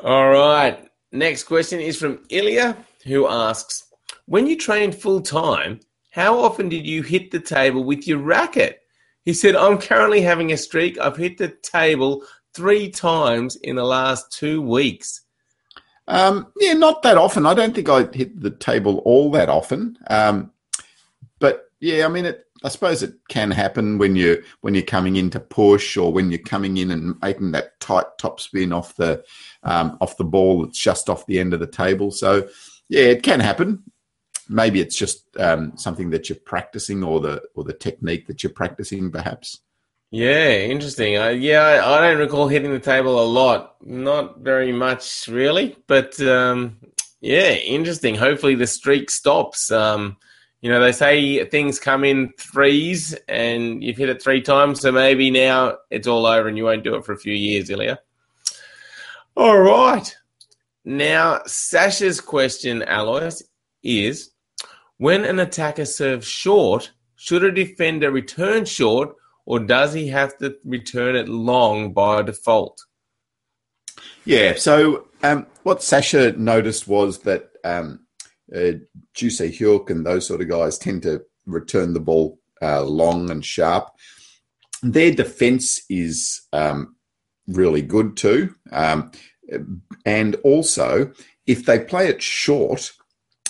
All 0.04 0.30
right. 0.32 0.90
Next 1.12 1.44
question 1.44 1.80
is 1.80 1.98
from 1.98 2.26
Ilya, 2.30 2.76
who 3.06 3.28
asks 3.30 3.86
When 4.26 4.48
you 4.48 4.58
trained 4.58 4.96
full 4.96 5.22
time, 5.22 5.80
how 6.10 6.40
often 6.40 6.68
did 6.68 6.86
you 6.86 7.04
hit 7.04 7.32
the 7.32 7.40
table 7.40 7.84
with 7.84 8.08
your 8.08 8.18
racket? 8.18 8.82
He 9.26 9.34
said, 9.34 9.56
I'm 9.56 9.80
currently 9.80 10.22
having 10.22 10.52
a 10.52 10.58
streak. 10.58 11.00
I've 11.00 11.18
hit 11.18 11.38
the 11.38 11.50
table 11.50 12.24
three 12.54 12.90
times 12.90 13.56
in 13.58 13.76
the 13.76 13.84
last 13.84 14.32
two 14.32 14.62
weeks. 14.62 15.22
Um, 16.08 16.48
yeah, 16.60 16.74
not 16.74 17.02
that 17.02 17.18
often. 17.18 17.46
I 17.46 17.56
don't 17.56 17.74
think 17.74 17.90
I 17.90 18.06
hit 18.14 18.40
the 18.40 18.52
table 18.52 19.00
all 19.00 19.32
that 19.32 19.50
often. 19.50 19.98
Um, 20.08 20.52
but 21.40 21.72
yeah, 21.80 22.06
I 22.06 22.08
mean, 22.08 22.26
it, 22.26 22.46
I 22.64 22.70
suppose 22.70 23.04
it 23.04 23.16
can 23.30 23.52
happen 23.52 23.98
when 23.98 24.16
you 24.16 24.44
when 24.62 24.76
you're 24.76 24.84
coming 24.84 25.16
in 25.16 25.30
to 25.32 25.40
push 25.40 25.98
or 25.98 26.14
when 26.14 26.32
you're 26.32 26.40
coming 26.40 26.78
in 26.78 26.92
and 26.92 27.16
making 27.22 27.52
that 27.52 27.80
tight 27.80 28.06
top 28.20 28.40
spin 28.40 28.72
off 28.72 28.96
the 28.96 29.24
um, 29.64 29.98
off 30.02 30.18
the 30.18 30.24
ball 30.24 30.64
that's 30.64 30.80
just 30.80 31.10
off 31.10 31.26
the 31.26 31.40
end 31.40 31.54
of 31.54 31.60
the 31.60 31.68
table. 31.68 32.12
So 32.12 32.48
yeah, 32.88 33.06
it 33.06 33.24
can 33.24 33.40
happen. 33.40 33.84
Maybe 34.50 34.80
it's 34.80 34.96
just 34.96 35.24
um, 35.38 35.78
something 35.78 36.12
that 36.12 36.30
you're 36.30 36.38
practicing 36.38 37.04
or 37.04 37.20
the 37.20 37.42
or 37.56 37.64
the 37.64 37.74
technique 37.74 38.28
that 38.28 38.44
you're 38.44 38.52
practicing, 38.52 39.12
perhaps. 39.12 39.60
Yeah, 40.12 40.60
interesting. 40.60 41.14
Yeah, 41.42 41.62
I, 41.62 41.98
I, 41.98 42.02
don't 42.02 42.20
recall 42.20 42.48
hitting 42.48 42.72
the 42.72 42.80
table 42.80 43.22
a 43.22 43.26
lot. 43.26 43.76
Not 43.84 44.40
very 44.40 44.72
much, 44.72 45.28
really. 45.28 45.76
But 45.88 46.20
um, 46.22 46.78
yeah, 47.22 47.54
interesting. 47.54 48.16
Hopefully, 48.16 48.56
the 48.56 48.68
streak 48.68 49.10
stops. 49.10 49.72
Um, 49.72 50.18
you 50.62 50.72
know, 50.72 50.80
they 50.80 50.94
say 50.94 51.44
things 51.46 51.80
come 51.80 52.04
in 52.04 52.32
threes 52.40 53.14
and 53.28 53.84
you've 53.84 53.98
hit 53.98 54.10
it 54.10 54.22
three 54.22 54.42
times, 54.42 54.82
so 54.82 54.92
maybe 54.92 55.30
now 55.30 55.78
it's 55.92 56.08
all 56.08 56.26
over 56.26 56.48
and 56.48 56.58
you 56.58 56.64
won't 56.64 56.84
do 56.84 56.96
it 56.96 57.06
for 57.06 57.14
a 57.14 57.18
few 57.20 57.34
years, 57.34 57.70
Ilya. 57.70 58.00
All 59.36 59.60
right. 59.60 60.16
Now, 60.86 61.42
Sasha's 61.46 62.22
question, 62.22 62.84
Alois, 62.88 63.44
is 63.84 64.32
when 64.98 65.26
an 65.26 65.40
attacker 65.40 65.86
serves 65.86 66.28
short, 66.28 66.92
should 67.16 67.44
a 67.44 67.52
defender 67.52 68.12
return 68.12 68.66
short 68.66 69.16
or 69.46 69.60
does 69.60 69.94
he 69.94 70.08
have 70.08 70.38
to 70.40 70.56
return 70.66 71.16
it 71.16 71.30
long 71.30 71.94
by 71.94 72.22
default? 72.22 72.82
Yeah, 74.26 74.56
so 74.56 75.08
um, 75.24 75.46
what 75.64 75.84
Sasha 75.84 76.32
noticed 76.34 76.88
was 76.88 77.20
that 77.20 77.50
um, 77.64 78.06
uh, 78.56 78.74
Joo 79.14 79.30
Se-hyuk 79.30 79.90
and 79.90 80.06
those 80.06 80.28
sort 80.28 80.42
of 80.42 80.50
guys 80.50 80.78
tend 80.78 81.04
to 81.04 81.24
return 81.46 81.94
the 81.94 82.00
ball 82.00 82.40
uh, 82.62 82.84
long 82.84 83.30
and 83.30 83.46
sharp. 83.46 83.90
Their 84.82 85.12
defense 85.12 85.84
is 85.90 86.42
um, 86.54 86.96
really 87.48 87.82
good 87.82 88.18
too. 88.18 88.56
Um, 88.72 89.12
and 90.06 90.36
also, 90.44 91.12
if 91.46 91.66
they 91.66 91.80
play 91.80 92.08
it 92.08 92.22
short, 92.22 92.92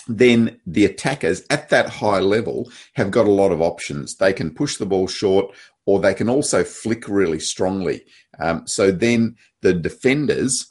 then 0.08 0.60
the 0.66 0.84
attackers 0.84 1.42
at 1.50 1.68
that 1.70 1.88
high 1.88 2.20
level 2.20 2.70
have 2.94 3.10
got 3.10 3.26
a 3.26 3.30
lot 3.30 3.52
of 3.52 3.60
options. 3.60 4.16
They 4.16 4.32
can 4.32 4.54
push 4.54 4.76
the 4.76 4.86
ball 4.86 5.08
short 5.08 5.54
or 5.84 6.00
they 6.00 6.14
can 6.14 6.28
also 6.28 6.64
flick 6.64 7.08
really 7.08 7.40
strongly. 7.40 8.04
Um, 8.38 8.66
so 8.66 8.90
then 8.90 9.36
the 9.62 9.72
defenders 9.72 10.68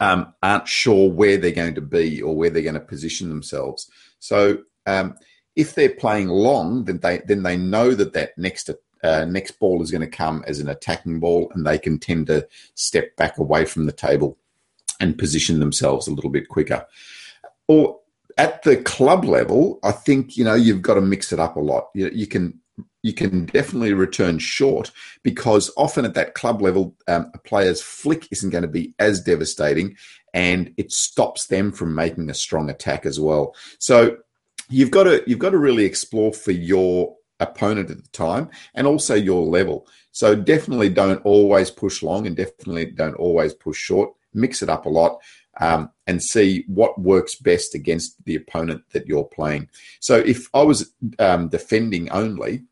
um, 0.00 0.32
aren't 0.42 0.68
sure 0.68 1.10
where 1.10 1.36
they're 1.36 1.52
going 1.52 1.74
to 1.74 1.80
be 1.80 2.22
or 2.22 2.34
where 2.36 2.50
they're 2.50 2.62
going 2.62 2.74
to 2.74 2.80
position 2.80 3.28
themselves. 3.28 3.90
So 4.18 4.58
um, 4.86 5.14
if 5.56 5.74
they're 5.74 5.94
playing 5.94 6.28
long, 6.28 6.84
then 6.84 6.98
they 6.98 7.22
then 7.26 7.42
they 7.42 7.56
know 7.56 7.94
that 7.94 8.12
that 8.14 8.36
next 8.36 8.70
uh, 9.02 9.24
next 9.26 9.52
ball 9.58 9.82
is 9.82 9.90
going 9.90 10.00
to 10.00 10.06
come 10.06 10.42
as 10.46 10.60
an 10.60 10.68
attacking 10.68 11.20
ball, 11.20 11.50
and 11.54 11.66
they 11.66 11.78
can 11.78 11.98
tend 11.98 12.26
to 12.28 12.46
step 12.74 13.14
back 13.16 13.38
away 13.38 13.64
from 13.64 13.86
the 13.86 13.92
table 13.92 14.38
and 15.00 15.18
position 15.18 15.60
themselves 15.60 16.08
a 16.08 16.12
little 16.12 16.30
bit 16.30 16.48
quicker. 16.48 16.86
Or 17.68 18.00
at 18.36 18.62
the 18.62 18.76
club 18.76 19.24
level, 19.24 19.78
I 19.82 19.92
think 19.92 20.36
you 20.36 20.44
know 20.44 20.54
you've 20.54 20.82
got 20.82 20.94
to 20.94 21.00
mix 21.00 21.32
it 21.32 21.40
up 21.40 21.56
a 21.56 21.60
lot. 21.60 21.88
You, 21.94 22.10
you 22.12 22.26
can 22.26 22.60
you 23.02 23.12
can 23.12 23.46
definitely 23.46 23.92
return 23.92 24.38
short 24.38 24.90
because 25.22 25.70
often 25.76 26.04
at 26.04 26.14
that 26.14 26.34
club 26.34 26.62
level, 26.62 26.96
um, 27.06 27.30
a 27.34 27.38
player's 27.38 27.82
flick 27.82 28.26
isn't 28.32 28.50
going 28.50 28.62
to 28.62 28.68
be 28.68 28.94
as 28.98 29.20
devastating, 29.20 29.96
and 30.32 30.72
it 30.76 30.90
stops 30.90 31.46
them 31.46 31.70
from 31.70 31.94
making 31.94 32.30
a 32.30 32.34
strong 32.34 32.70
attack 32.70 33.06
as 33.06 33.20
well. 33.20 33.54
So 33.78 34.16
you've 34.68 34.90
got 34.90 35.04
to 35.04 35.22
you've 35.26 35.38
got 35.38 35.50
to 35.50 35.58
really 35.58 35.84
explore 35.84 36.32
for 36.32 36.52
your 36.52 37.14
opponent 37.40 37.90
at 37.90 38.02
the 38.02 38.08
time 38.10 38.48
and 38.74 38.86
also 38.86 39.14
your 39.14 39.44
level. 39.44 39.86
So 40.12 40.34
definitely 40.34 40.88
don't 40.88 41.24
always 41.24 41.70
push 41.70 42.02
long 42.02 42.26
and 42.26 42.36
definitely 42.36 42.86
don't 42.86 43.16
always 43.16 43.52
push 43.52 43.76
short. 43.76 44.12
Mix 44.34 44.62
it 44.62 44.68
up 44.68 44.86
a 44.86 44.90
lot 44.90 45.20
um, 45.60 45.90
and 46.06 46.22
see 46.22 46.64
what 46.66 47.00
works 47.00 47.36
best 47.36 47.74
against 47.74 48.22
the 48.24 48.36
opponent 48.36 48.82
that 48.92 49.06
you're 49.06 49.24
playing. 49.24 49.68
So 50.00 50.16
if 50.16 50.48
I 50.52 50.62
was 50.62 50.92
um, 51.18 51.48
defending 51.48 52.10
only 52.10 52.64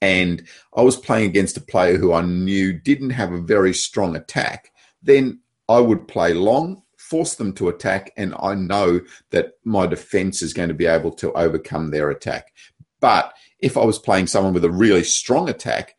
and 0.00 0.42
I 0.76 0.82
was 0.82 0.96
playing 0.96 1.28
against 1.28 1.56
a 1.56 1.62
player 1.62 1.96
who 1.96 2.12
I 2.12 2.22
knew 2.22 2.72
didn't 2.72 3.10
have 3.10 3.32
a 3.32 3.40
very 3.40 3.72
strong 3.72 4.16
attack, 4.16 4.72
then 5.02 5.40
I 5.68 5.78
would 5.78 6.08
play 6.08 6.34
long, 6.34 6.82
force 6.96 7.34
them 7.34 7.52
to 7.54 7.68
attack, 7.68 8.12
and 8.16 8.34
I 8.40 8.54
know 8.54 9.00
that 9.30 9.52
my 9.64 9.86
defense 9.86 10.42
is 10.42 10.52
going 10.52 10.68
to 10.68 10.74
be 10.74 10.86
able 10.86 11.12
to 11.12 11.32
overcome 11.32 11.90
their 11.90 12.10
attack. 12.10 12.52
But 13.00 13.32
if 13.58 13.76
I 13.76 13.84
was 13.84 13.98
playing 13.98 14.26
someone 14.26 14.54
with 14.54 14.64
a 14.64 14.70
really 14.70 15.04
strong 15.04 15.48
attack, 15.48 15.96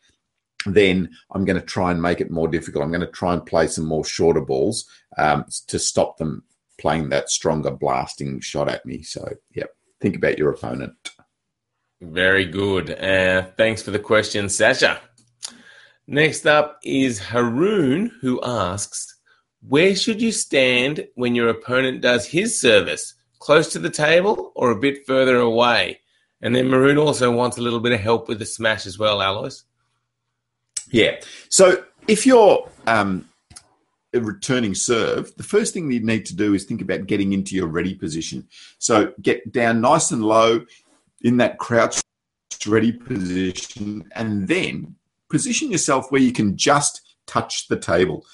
then 0.66 1.10
I'm 1.30 1.44
going 1.44 1.60
to 1.60 1.66
try 1.66 1.90
and 1.90 2.00
make 2.00 2.20
it 2.20 2.30
more 2.30 2.48
difficult. 2.48 2.84
I'm 2.84 2.90
going 2.90 3.00
to 3.00 3.06
try 3.06 3.34
and 3.34 3.44
play 3.44 3.66
some 3.66 3.84
more 3.84 4.04
shorter 4.04 4.40
balls 4.40 4.88
um, 5.18 5.44
to 5.68 5.78
stop 5.78 6.16
them 6.16 6.44
playing 6.78 7.08
that 7.10 7.30
stronger 7.30 7.70
blasting 7.70 8.40
shot 8.40 8.68
at 8.68 8.84
me. 8.86 9.02
So, 9.02 9.28
yeah, 9.54 9.64
think 10.00 10.16
about 10.16 10.38
your 10.38 10.50
opponent. 10.50 10.94
Very 12.00 12.44
good. 12.44 12.90
Uh, 12.90 13.46
thanks 13.56 13.82
for 13.82 13.90
the 13.90 13.98
question, 13.98 14.48
Sasha. 14.48 15.00
Next 16.06 16.46
up 16.46 16.80
is 16.84 17.18
Haroon, 17.18 18.10
who 18.20 18.40
asks, 18.42 19.16
Where 19.66 19.96
should 19.96 20.20
you 20.20 20.32
stand 20.32 21.06
when 21.14 21.34
your 21.34 21.48
opponent 21.48 22.02
does 22.02 22.26
his 22.26 22.60
service? 22.60 23.14
Close 23.38 23.72
to 23.72 23.78
the 23.78 23.90
table 23.90 24.52
or 24.54 24.70
a 24.70 24.78
bit 24.78 25.06
further 25.06 25.36
away? 25.36 26.00
And 26.42 26.54
then 26.54 26.68
Maroon 26.68 26.98
also 26.98 27.30
wants 27.30 27.56
a 27.56 27.62
little 27.62 27.80
bit 27.80 27.92
of 27.92 28.00
help 28.00 28.28
with 28.28 28.38
the 28.38 28.44
smash 28.44 28.86
as 28.86 28.98
well, 28.98 29.22
Alois. 29.22 29.62
Yeah. 30.90 31.20
So 31.48 31.84
if 32.08 32.26
you're 32.26 32.68
um, 32.86 33.28
a 34.12 34.20
returning 34.20 34.74
serve, 34.74 35.34
the 35.36 35.42
first 35.42 35.74
thing 35.74 35.90
you 35.90 36.00
need 36.00 36.26
to 36.26 36.36
do 36.36 36.54
is 36.54 36.64
think 36.64 36.80
about 36.80 37.06
getting 37.06 37.32
into 37.32 37.56
your 37.56 37.66
ready 37.66 37.94
position. 37.94 38.48
So 38.78 39.12
get 39.22 39.52
down 39.52 39.80
nice 39.80 40.10
and 40.10 40.24
low 40.24 40.64
in 41.22 41.38
that 41.38 41.58
crouch 41.58 42.00
ready 42.66 42.92
position, 42.92 44.04
and 44.14 44.48
then 44.48 44.94
position 45.30 45.70
yourself 45.70 46.10
where 46.10 46.20
you 46.20 46.32
can 46.32 46.56
just 46.56 47.02
touch 47.26 47.68
the 47.68 47.78
table. 47.78 48.24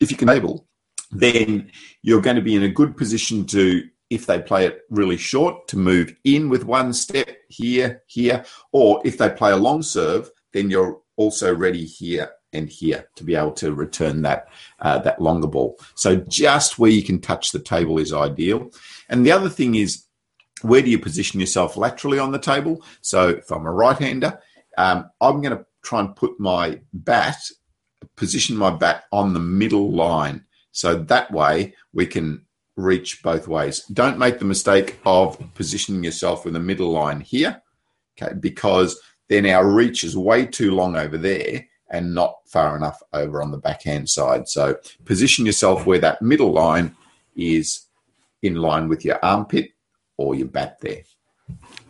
If 0.00 0.10
you 0.10 0.16
can 0.16 0.28
able, 0.28 0.66
then 1.10 1.70
you're 2.02 2.20
going 2.20 2.36
to 2.36 2.42
be 2.42 2.56
in 2.56 2.64
a 2.64 2.68
good 2.68 2.96
position 2.96 3.46
to, 3.46 3.84
if 4.10 4.26
they 4.26 4.40
play 4.40 4.66
it 4.66 4.82
really 4.90 5.16
short, 5.16 5.68
to 5.68 5.76
move 5.76 6.14
in 6.24 6.48
with 6.48 6.64
one 6.64 6.92
step 6.92 7.28
here, 7.48 8.02
here, 8.06 8.44
or 8.72 9.00
if 9.04 9.18
they 9.18 9.30
play 9.30 9.52
a 9.52 9.56
long 9.56 9.82
serve, 9.82 10.30
then 10.52 10.70
you're 10.70 11.00
also 11.18 11.54
ready 11.54 11.84
here 11.84 12.30
and 12.54 12.68
here 12.70 13.10
to 13.16 13.24
be 13.24 13.34
able 13.34 13.52
to 13.52 13.74
return 13.74 14.22
that 14.22 14.48
uh, 14.80 14.98
that 15.00 15.20
longer 15.20 15.48
ball. 15.48 15.78
So 15.94 16.16
just 16.16 16.78
where 16.78 16.90
you 16.90 17.02
can 17.02 17.20
touch 17.20 17.52
the 17.52 17.58
table 17.58 17.98
is 17.98 18.12
ideal. 18.12 18.70
And 19.10 19.26
the 19.26 19.32
other 19.32 19.50
thing 19.50 19.74
is 19.74 20.04
where 20.62 20.82
do 20.82 20.90
you 20.90 20.98
position 20.98 21.40
yourself 21.40 21.76
laterally 21.76 22.18
on 22.18 22.32
the 22.32 22.38
table? 22.38 22.82
So 23.02 23.28
if 23.28 23.50
I'm 23.50 23.66
a 23.66 23.70
right-hander, 23.70 24.40
um, 24.76 25.10
I'm 25.20 25.42
going 25.42 25.56
to 25.56 25.66
try 25.82 26.00
and 26.00 26.16
put 26.16 26.40
my 26.40 26.80
bat, 26.92 27.36
position 28.16 28.56
my 28.56 28.70
bat 28.70 29.04
on 29.12 29.34
the 29.34 29.40
middle 29.40 29.92
line. 29.92 30.44
So 30.72 30.94
that 30.94 31.30
way 31.30 31.74
we 31.92 32.06
can 32.06 32.46
reach 32.76 33.22
both 33.22 33.46
ways. 33.48 33.84
Don't 33.92 34.18
make 34.18 34.38
the 34.38 34.44
mistake 34.44 34.98
of 35.04 35.38
positioning 35.54 36.04
yourself 36.04 36.46
in 36.46 36.52
the 36.52 36.60
middle 36.60 36.90
line 36.90 37.20
here, 37.20 37.62
okay, 38.20 38.34
because 38.34 38.98
then 39.28 39.46
our 39.46 39.66
reach 39.66 40.04
is 40.04 40.16
way 40.16 40.46
too 40.46 40.72
long 40.72 40.96
over 40.96 41.18
there 41.18 41.66
and 41.90 42.14
not 42.14 42.38
far 42.46 42.76
enough 42.76 43.02
over 43.12 43.42
on 43.42 43.50
the 43.50 43.58
backhand 43.58 44.08
side. 44.08 44.48
So 44.48 44.76
position 45.04 45.46
yourself 45.46 45.86
where 45.86 45.98
that 46.00 46.22
middle 46.22 46.52
line 46.52 46.94
is 47.36 47.86
in 48.42 48.56
line 48.56 48.88
with 48.88 49.04
your 49.04 49.22
armpit 49.24 49.70
or 50.16 50.34
your 50.34 50.48
bat 50.48 50.78
there. 50.80 51.02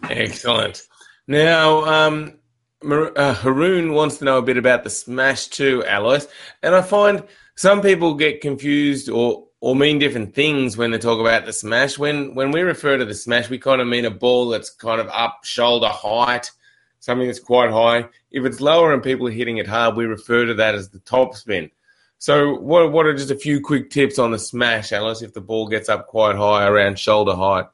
Excellent. 0.09 0.83
Now, 1.27 1.85
um, 1.85 2.38
uh, 2.83 3.35
Haroon 3.35 3.92
wants 3.92 4.18
to 4.18 4.24
know 4.24 4.38
a 4.38 4.42
bit 4.42 4.57
about 4.57 4.85
the 4.85 4.90
smash 4.90 5.48
too, 5.48 5.83
Alois. 5.87 6.27
And 6.62 6.74
I 6.74 6.83
find 6.83 7.24
some 7.57 7.83
people 7.83 8.14
get 8.14 8.40
confused 8.40 9.09
or 9.09 9.46
or 9.61 9.74
mean 9.74 9.98
different 9.98 10.37
things 10.37 10.77
when 10.77 10.92
they 10.92 10.98
talk 10.98 11.18
about 11.18 11.44
the 11.44 11.53
smash. 11.53 11.98
When 11.98 12.35
when 12.35 12.53
we 12.53 12.61
refer 12.61 12.96
to 12.96 13.05
the 13.05 13.14
smash, 13.14 13.51
we 13.51 13.59
kind 13.59 13.81
of 13.81 13.88
mean 13.88 14.05
a 14.05 14.11
ball 14.11 14.48
that's 14.48 14.70
kind 14.70 15.01
of 15.01 15.09
up 15.09 15.40
shoulder 15.44 15.88
height, 15.88 16.51
something 17.00 17.26
that's 17.26 17.40
quite 17.40 17.70
high. 17.70 18.08
If 18.30 18.44
it's 18.44 18.61
lower 18.61 18.92
and 18.92 19.02
people 19.02 19.28
are 19.28 19.32
hitting 19.32 19.58
it 19.58 19.66
hard, 19.66 19.96
we 19.96 20.04
refer 20.04 20.46
to 20.46 20.54
that 20.54 20.74
as 20.74 20.90
the 20.90 21.00
top 21.00 21.34
spin. 21.34 21.70
So, 22.18 22.54
what 22.54 22.90
what 22.92 23.06
are 23.06 23.14
just 23.14 23.30
a 23.30 23.37
few 23.37 23.61
quick 23.61 23.90
tips 23.90 24.18
on 24.18 24.32
the 24.32 24.38
smash, 24.38 24.92
Alois, 24.92 25.22
if 25.22 25.34
the 25.34 25.40
ball 25.40 25.68
gets 25.68 25.88
up 25.88 26.08
quite 26.08 26.37
high 26.37 26.66
around 26.66 26.98
shoulder 26.98 27.34
height? 27.34 27.66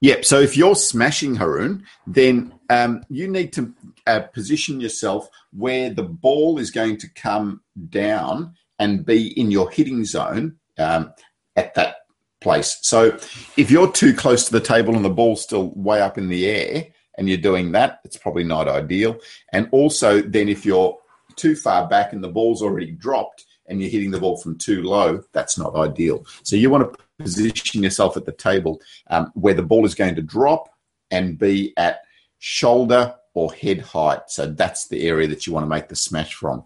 Yep. 0.00 0.24
So 0.24 0.40
if 0.40 0.56
you're 0.56 0.74
smashing 0.74 1.36
Haroon, 1.36 1.84
then 2.06 2.52
um, 2.68 3.02
you 3.08 3.28
need 3.28 3.52
to 3.54 3.74
uh, 4.06 4.20
position 4.20 4.80
yourself 4.80 5.28
where 5.52 5.92
the 5.92 6.02
ball 6.02 6.58
is 6.58 6.70
going 6.70 6.98
to 6.98 7.08
come 7.08 7.62
down 7.88 8.54
and 8.78 9.06
be 9.06 9.28
in 9.40 9.50
your 9.50 9.70
hitting 9.70 10.04
zone 10.04 10.56
um, 10.78 11.12
at 11.56 11.74
that 11.74 11.96
place. 12.40 12.78
So 12.82 13.16
if 13.56 13.70
you're 13.70 13.90
too 13.90 14.14
close 14.14 14.44
to 14.44 14.52
the 14.52 14.60
table 14.60 14.94
and 14.94 15.04
the 15.04 15.10
ball's 15.10 15.42
still 15.42 15.72
way 15.74 16.02
up 16.02 16.18
in 16.18 16.28
the 16.28 16.46
air 16.46 16.86
and 17.16 17.28
you're 17.28 17.38
doing 17.38 17.72
that, 17.72 18.00
it's 18.04 18.16
probably 18.16 18.44
not 18.44 18.68
ideal. 18.68 19.18
And 19.52 19.68
also, 19.72 20.20
then 20.20 20.48
if 20.48 20.64
you're 20.66 20.98
too 21.36 21.56
far 21.56 21.86
back 21.88 22.12
and 22.12 22.22
the 22.22 22.28
ball's 22.28 22.62
already 22.62 22.92
dropped 22.92 23.44
and 23.66 23.80
you're 23.80 23.90
hitting 23.90 24.10
the 24.10 24.20
ball 24.20 24.36
from 24.36 24.56
too 24.56 24.82
low, 24.82 25.22
that's 25.32 25.58
not 25.58 25.74
ideal. 25.74 26.24
So 26.42 26.56
you 26.56 26.70
want 26.70 26.92
to 26.92 26.98
position 27.18 27.82
yourself 27.82 28.16
at 28.16 28.26
the 28.26 28.32
table 28.32 28.80
um, 29.08 29.30
where 29.34 29.54
the 29.54 29.62
ball 29.62 29.84
is 29.86 29.94
going 29.94 30.14
to 30.16 30.22
drop 30.22 30.68
and 31.10 31.38
be 31.38 31.72
at 31.76 32.00
shoulder 32.38 33.14
or 33.34 33.52
head 33.52 33.80
height. 33.80 34.28
So 34.28 34.46
that's 34.46 34.88
the 34.88 35.06
area 35.08 35.28
that 35.28 35.46
you 35.46 35.52
want 35.52 35.64
to 35.64 35.70
make 35.70 35.88
the 35.88 35.96
smash 35.96 36.34
from. 36.34 36.64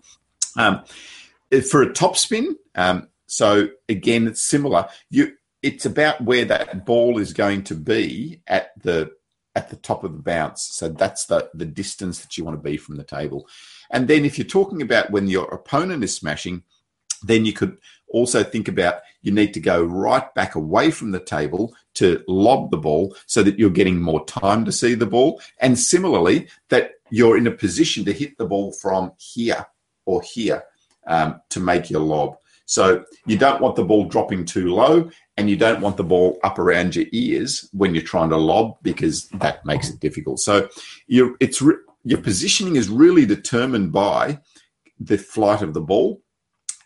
Um, 0.56 0.82
for 1.68 1.82
a 1.82 1.92
top 1.92 2.16
spin, 2.16 2.56
um, 2.74 3.08
so 3.26 3.68
again, 3.88 4.26
it's 4.26 4.42
similar. 4.42 4.88
You, 5.10 5.32
it's 5.62 5.86
about 5.86 6.20
where 6.22 6.44
that 6.46 6.84
ball 6.86 7.18
is 7.18 7.32
going 7.32 7.64
to 7.64 7.74
be 7.74 8.40
at 8.46 8.70
the 8.82 9.12
at 9.54 9.68
the 9.68 9.76
top 9.76 10.04
of 10.04 10.12
the 10.12 10.22
bounce. 10.22 10.62
So 10.62 10.88
that's 10.88 11.26
the 11.26 11.50
the 11.54 11.66
distance 11.66 12.20
that 12.20 12.36
you 12.36 12.44
want 12.44 12.56
to 12.56 12.70
be 12.70 12.76
from 12.76 12.96
the 12.96 13.04
table. 13.04 13.48
And 13.90 14.08
then 14.08 14.24
if 14.24 14.38
you're 14.38 14.46
talking 14.46 14.82
about 14.82 15.10
when 15.10 15.26
your 15.26 15.46
opponent 15.46 16.04
is 16.04 16.14
smashing, 16.14 16.62
then 17.22 17.44
you 17.44 17.52
could 17.52 17.78
also 18.08 18.42
think 18.42 18.68
about 18.68 19.00
you 19.22 19.32
need 19.32 19.54
to 19.54 19.60
go 19.60 19.82
right 19.82 20.32
back 20.34 20.54
away 20.54 20.90
from 20.90 21.10
the 21.10 21.20
table 21.20 21.74
to 21.94 22.22
lob 22.26 22.70
the 22.70 22.76
ball 22.76 23.14
so 23.26 23.42
that 23.42 23.58
you're 23.58 23.70
getting 23.70 24.00
more 24.00 24.24
time 24.24 24.64
to 24.64 24.72
see 24.72 24.94
the 24.94 25.06
ball. 25.06 25.40
And 25.58 25.78
similarly, 25.78 26.48
that 26.68 26.92
you're 27.10 27.36
in 27.36 27.46
a 27.46 27.52
position 27.52 28.04
to 28.04 28.12
hit 28.12 28.38
the 28.38 28.46
ball 28.46 28.72
from 28.72 29.12
here 29.18 29.66
or 30.06 30.22
here 30.22 30.64
um, 31.06 31.40
to 31.50 31.60
make 31.60 31.90
your 31.90 32.00
lob. 32.00 32.36
So 32.70 33.04
you 33.26 33.36
don't 33.36 33.60
want 33.60 33.74
the 33.74 33.82
ball 33.82 34.04
dropping 34.04 34.44
too 34.44 34.72
low 34.72 35.10
and 35.36 35.50
you 35.50 35.56
don't 35.56 35.80
want 35.80 35.96
the 35.96 36.04
ball 36.04 36.38
up 36.44 36.56
around 36.56 36.94
your 36.94 37.06
ears 37.10 37.68
when 37.72 37.96
you're 37.96 38.04
trying 38.04 38.30
to 38.30 38.36
lob 38.36 38.76
because 38.82 39.26
that 39.30 39.66
makes 39.66 39.90
it 39.90 39.98
difficult. 39.98 40.38
So 40.38 40.68
you 41.08 41.36
it's 41.40 41.60
your 42.04 42.20
positioning 42.22 42.76
is 42.76 42.88
really 42.88 43.26
determined 43.26 43.90
by 43.90 44.38
the 45.00 45.18
flight 45.18 45.62
of 45.62 45.74
the 45.74 45.80
ball 45.80 46.22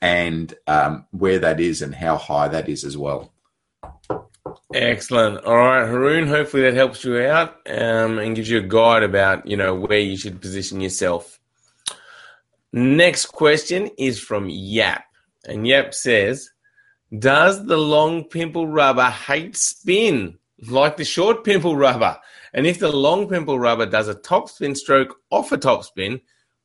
and 0.00 0.54
um, 0.66 1.04
where 1.10 1.38
that 1.38 1.60
is 1.60 1.82
and 1.82 1.94
how 1.94 2.16
high 2.16 2.48
that 2.48 2.66
is 2.66 2.84
as 2.84 2.96
well. 2.96 3.30
Excellent. 4.72 5.44
All 5.44 5.54
right, 5.54 5.86
Haroon. 5.86 6.26
Hopefully 6.26 6.62
that 6.62 6.72
helps 6.72 7.04
you 7.04 7.20
out 7.20 7.60
um, 7.66 8.18
and 8.18 8.34
gives 8.34 8.48
you 8.48 8.56
a 8.56 8.62
guide 8.62 9.02
about 9.02 9.46
you 9.46 9.58
know 9.58 9.74
where 9.74 9.98
you 9.98 10.16
should 10.16 10.40
position 10.40 10.80
yourself. 10.80 11.38
Next 12.72 13.26
question 13.26 13.90
is 13.98 14.18
from 14.18 14.48
Yap, 14.48 15.04
and 15.46 15.66
Yap 15.66 15.94
says, 15.94 16.50
"Does 17.16 17.66
the 17.66 17.76
long 17.76 18.24
pimple 18.24 18.66
rubber 18.66 19.10
hate 19.10 19.56
spin 19.56 20.38
like 20.68 20.96
the 20.96 21.04
short 21.04 21.44
pimple 21.44 21.76
rubber? 21.76 22.18
And 22.52 22.66
if 22.66 22.78
the 22.78 22.92
long 22.92 23.28
pimple 23.28 23.58
rubber 23.58 23.86
does 23.86 24.08
a 24.08 24.14
topspin 24.14 24.76
stroke 24.76 25.16
off 25.30 25.52
a 25.52 25.58
topspin, 25.58 26.20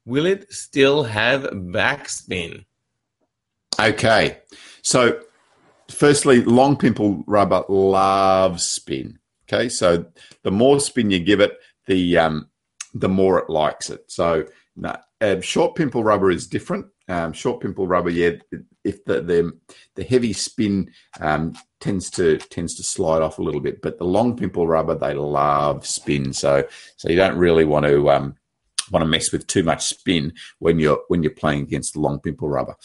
will 0.06 0.26
it 0.26 0.52
still 0.52 1.04
have 1.04 1.44
backspin?" 1.44 2.65
Okay, 3.80 4.39
so 4.82 5.22
firstly, 5.89 6.44
long 6.44 6.76
pimple 6.76 7.24
rubber 7.28 7.63
loves 7.70 8.65
spin. 8.65 9.20
Okay, 9.52 9.70
so 9.70 10.06
the 10.44 10.52
more 10.52 10.80
spin 10.80 11.12
you 11.12 11.20
give 11.20 11.39
it, 11.39 11.58
the 11.88 12.18
um, 12.18 12.50
the 12.94 13.10
more 13.10 13.39
it 13.39 13.50
likes 13.50 13.89
it. 13.89 14.04
So 14.08 14.46
no, 14.76 14.96
uh, 15.22 15.42
short 15.42 15.76
pimple 15.76 16.04
rubber 16.04 16.30
is 16.30 16.48
different. 16.48 16.88
Um, 17.10 17.34
short 17.34 17.62
pimple 17.62 17.88
rubber, 17.88 18.12
yeah, 18.12 18.34
if 18.84 19.04
the 19.04 19.22
the, 19.22 19.52
the 19.95 20.04
heavy 20.04 20.32
spin 20.32 20.91
um, 21.19 21.56
tends 21.80 22.10
to 22.12 22.38
tends 22.38 22.76
to 22.76 22.84
slide 22.84 23.22
off 23.22 23.39
a 23.39 23.41
little 23.41 23.62
bit, 23.62 23.82
but 23.82 23.98
the 23.98 24.06
long 24.06 24.38
pimple 24.38 24.67
rubber 24.67 24.95
they 24.95 25.13
love 25.13 25.86
spin. 25.86 26.34
So 26.34 26.63
so 26.98 27.10
you 27.10 27.15
don't 27.15 27.38
really 27.38 27.65
want 27.65 27.88
to 27.88 28.10
um, 28.12 28.36
want 28.91 29.02
to 29.02 29.08
mess 29.08 29.32
with 29.32 29.48
too 29.48 29.63
much 29.63 29.86
spin 29.86 30.34
when 30.60 30.80
you're 30.80 31.02
when 31.08 31.24
you're 31.24 31.32
playing 31.32 31.63
against 31.63 31.93
the 31.93 32.00
long 32.00 32.19
pimple 32.19 32.48
rubber. 32.48 32.76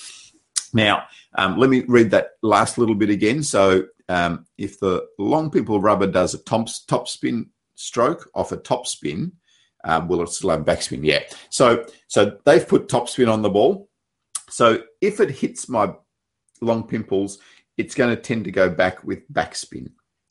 Now, 0.73 1.05
um, 1.37 1.59
let 1.59 1.71
me 1.71 1.85
read 1.87 2.11
that 2.11 2.31
last 2.43 2.79
little 2.79 2.97
bit 2.97 3.09
again. 3.09 3.43
So, 3.43 3.87
um, 4.09 4.47
if 4.59 4.81
the 4.81 5.07
long 5.19 5.51
pimple 5.51 5.81
rubber 5.81 6.09
does 6.09 6.35
a 6.35 6.39
top, 6.39 6.69
top 6.89 7.09
spin 7.09 7.51
stroke 7.77 8.29
off 8.35 8.53
a 8.53 8.57
top 8.57 8.87
spin, 8.87 9.33
um, 9.85 10.09
will 10.09 10.23
it 10.23 10.29
still 10.31 10.51
have 10.51 10.65
backspin? 10.65 11.01
Yeah. 11.05 11.21
So, 11.49 11.87
so 12.09 12.39
they've 12.45 12.67
put 12.67 12.89
top 12.89 13.09
spin 13.09 13.29
on 13.29 13.43
the 13.43 13.51
ball. 13.51 13.89
So, 14.49 14.83
if 15.01 15.21
it 15.21 15.31
hits 15.31 15.69
my 15.69 15.93
long 16.61 16.87
pimples, 16.87 17.39
it's 17.77 17.95
going 17.95 18.15
to 18.15 18.21
tend 18.21 18.45
to 18.45 18.53
go 18.53 18.71
back 18.71 19.05
with 19.05 19.31
backspin. 19.33 19.91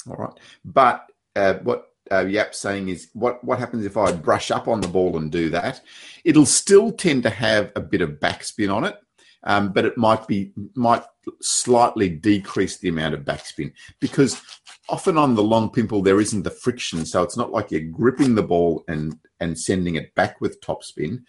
All 0.09 0.15
right. 0.15 0.33
But 0.63 1.05
uh, 1.35 1.55
what 1.55 1.87
uh, 2.11 2.25
Yap's 2.25 2.59
saying 2.59 2.89
is 2.89 3.09
what, 3.13 3.43
what 3.43 3.59
happens 3.59 3.85
if 3.85 3.97
I 3.97 4.11
brush 4.11 4.51
up 4.51 4.67
on 4.67 4.81
the 4.81 4.87
ball 4.87 5.17
and 5.17 5.31
do 5.31 5.49
that? 5.49 5.81
It'll 6.23 6.45
still 6.45 6.91
tend 6.91 7.23
to 7.23 7.29
have 7.29 7.71
a 7.75 7.81
bit 7.81 8.01
of 8.01 8.11
backspin 8.19 8.73
on 8.73 8.85
it 8.85 8.97
um, 9.43 9.71
but 9.71 9.85
it 9.85 9.97
might 9.97 10.27
be 10.27 10.53
might 10.75 11.03
slightly 11.41 12.09
decrease 12.09 12.77
the 12.77 12.89
amount 12.89 13.13
of 13.13 13.21
backspin 13.21 13.71
because 13.99 14.41
often 14.89 15.17
on 15.17 15.35
the 15.35 15.43
long 15.43 15.69
pimple 15.69 16.01
there 16.01 16.21
isn't 16.21 16.43
the 16.43 16.49
friction, 16.49 17.05
so 17.05 17.23
it's 17.23 17.37
not 17.37 17.51
like 17.51 17.71
you're 17.71 17.81
gripping 17.81 18.35
the 18.35 18.43
ball 18.43 18.83
and 18.87 19.19
and 19.39 19.59
sending 19.59 19.95
it 19.95 20.13
back 20.15 20.39
with 20.39 20.61
topspin. 20.61 21.23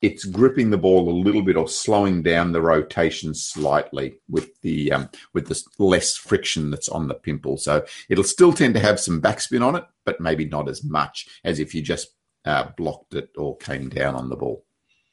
It's 0.00 0.24
gripping 0.24 0.70
the 0.70 0.78
ball 0.78 1.08
a 1.08 1.20
little 1.22 1.42
bit 1.42 1.56
or 1.56 1.68
slowing 1.68 2.22
down 2.22 2.52
the 2.52 2.62
rotation 2.62 3.34
slightly 3.34 4.20
with 4.28 4.60
the 4.62 4.92
um, 4.92 5.08
with 5.34 5.48
the 5.48 5.60
less 5.78 6.16
friction 6.16 6.70
that's 6.70 6.88
on 6.88 7.08
the 7.08 7.14
pimple. 7.14 7.56
So 7.56 7.84
it'll 8.08 8.24
still 8.24 8.52
tend 8.52 8.74
to 8.74 8.80
have 8.80 9.00
some 9.00 9.20
backspin 9.20 9.64
on 9.64 9.76
it, 9.76 9.84
but 10.04 10.20
maybe 10.20 10.44
not 10.44 10.68
as 10.68 10.84
much 10.84 11.26
as 11.44 11.58
if 11.58 11.74
you 11.74 11.82
just 11.82 12.08
uh, 12.44 12.68
blocked 12.76 13.14
it 13.14 13.30
or 13.36 13.56
came 13.56 13.88
down 13.88 14.14
on 14.14 14.28
the 14.28 14.36
ball. 14.36 14.64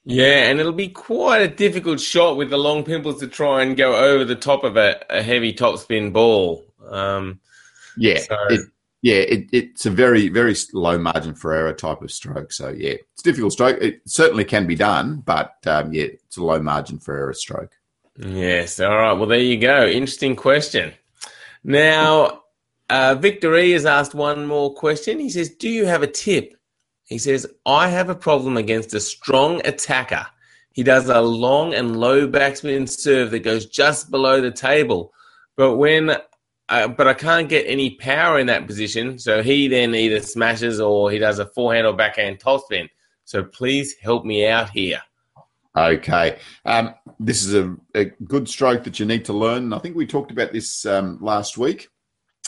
Yeah, 0.08 0.50
and 0.50 0.60
it'll 0.60 0.72
be 0.72 0.90
quite 0.90 1.42
a 1.42 1.48
difficult 1.48 2.00
shot 2.00 2.38
with 2.38 2.52
the 2.52 2.58
long 2.58 2.84
pimples 2.84 3.20
to 3.22 3.28
try 3.28 3.64
and 3.64 3.76
go 3.76 3.96
over 3.96 4.24
the 4.24 4.36
top 4.36 4.64
of 4.64 4.78
a, 4.78 5.04
a 5.10 5.24
heavy 5.24 5.52
topspin 5.52 6.14
ball. 6.14 6.64
Um, 6.88 7.40
yeah, 7.98 8.20
so. 8.20 8.38
it, 8.50 8.62
yeah, 9.06 9.18
it, 9.18 9.50
it's 9.52 9.86
a 9.86 9.92
very 9.92 10.30
very 10.30 10.56
low 10.74 10.98
margin 10.98 11.36
for 11.36 11.54
error 11.54 11.74
type 11.74 12.02
of 12.02 12.12
stroke. 12.12 12.52
So 12.52 12.70
yeah, 12.70 12.96
it's 13.14 13.22
difficult 13.22 13.54
stroke. 13.54 13.78
It 13.82 14.02
certainly 14.06 14.44
can 14.44 14.68
be 14.68 14.76
done, 14.76 15.22
but 15.26 15.56
um, 15.66 15.94
yeah, 15.94 16.06
it's 16.06 16.38
a 16.38 16.44
low 16.44 16.60
margin 16.60 17.00
for 17.00 17.16
error 17.16 17.34
stroke. 17.34 17.72
Yes. 18.18 18.80
All 18.80 18.96
right. 18.96 19.14
Well, 19.14 19.28
there 19.28 19.40
you 19.40 19.58
go. 19.58 19.86
Interesting 19.86 20.36
question. 20.36 20.94
Now, 21.64 22.44
uh, 22.90 23.16
Victor 23.16 23.56
E 23.56 23.72
has 23.72 23.86
asked 23.86 24.16
one 24.16 24.46
more 24.46 24.74
question. 24.74 25.20
He 25.20 25.30
says, 25.30 25.50
"Do 25.50 25.70
you 25.70 25.86
have 25.86 26.04
a 26.04 26.08
tip 26.08 26.56
he 27.06 27.20
says, 27.20 27.48
I 27.66 27.90
have 27.90 28.10
a 28.10 28.16
problem 28.16 28.58
against 28.58 28.94
a 28.94 29.00
strong 29.00 29.62
attacker. 29.66 30.26
He 30.74 30.84
does 30.84 31.08
a 31.08 31.22
long 31.22 31.74
and 31.74 32.00
low 32.00 32.28
backspin 32.28 32.90
serve 32.90 33.32
that 33.32 33.40
goes 33.40 33.68
just 33.68 34.10
below 34.10 34.42
the 34.42 34.52
table. 34.52 35.14
But 35.56 35.78
when 35.78 36.18
uh, 36.70 36.88
but 36.88 37.08
I 37.08 37.14
can't 37.14 37.50
get 37.50 37.66
any 37.68 37.92
power 37.92 38.40
in 38.40 38.48
that 38.48 38.66
position, 38.68 39.20
so 39.20 39.44
he 39.44 39.68
then 39.68 39.94
either 39.94 40.22
smashes 40.22 40.80
or 40.80 41.12
he 41.12 41.20
does 41.20 41.40
a 41.40 41.46
forehand 41.46 41.86
or 41.86 41.94
backhand 41.94 42.40
topspin. 42.40 42.90
So 43.24 43.44
please 43.44 43.96
help 44.02 44.26
me 44.26 44.48
out 44.48 44.70
here. 44.70 45.02
Okay. 45.78 46.38
Um, 46.64 46.96
this 47.20 47.44
is 47.44 47.54
a, 47.54 47.76
a, 47.94 48.06
good 48.06 48.48
stroke 48.48 48.86
that 48.86 49.00
you 49.00 49.06
need 49.06 49.26
to 49.26 49.34
learn. 49.34 49.74
I 49.74 49.80
think 49.80 49.96
we 49.96 50.06
talked 50.06 50.32
about 50.32 50.54
this 50.54 50.86
um, 50.86 51.18
last 51.22 51.58
week. 51.58 51.90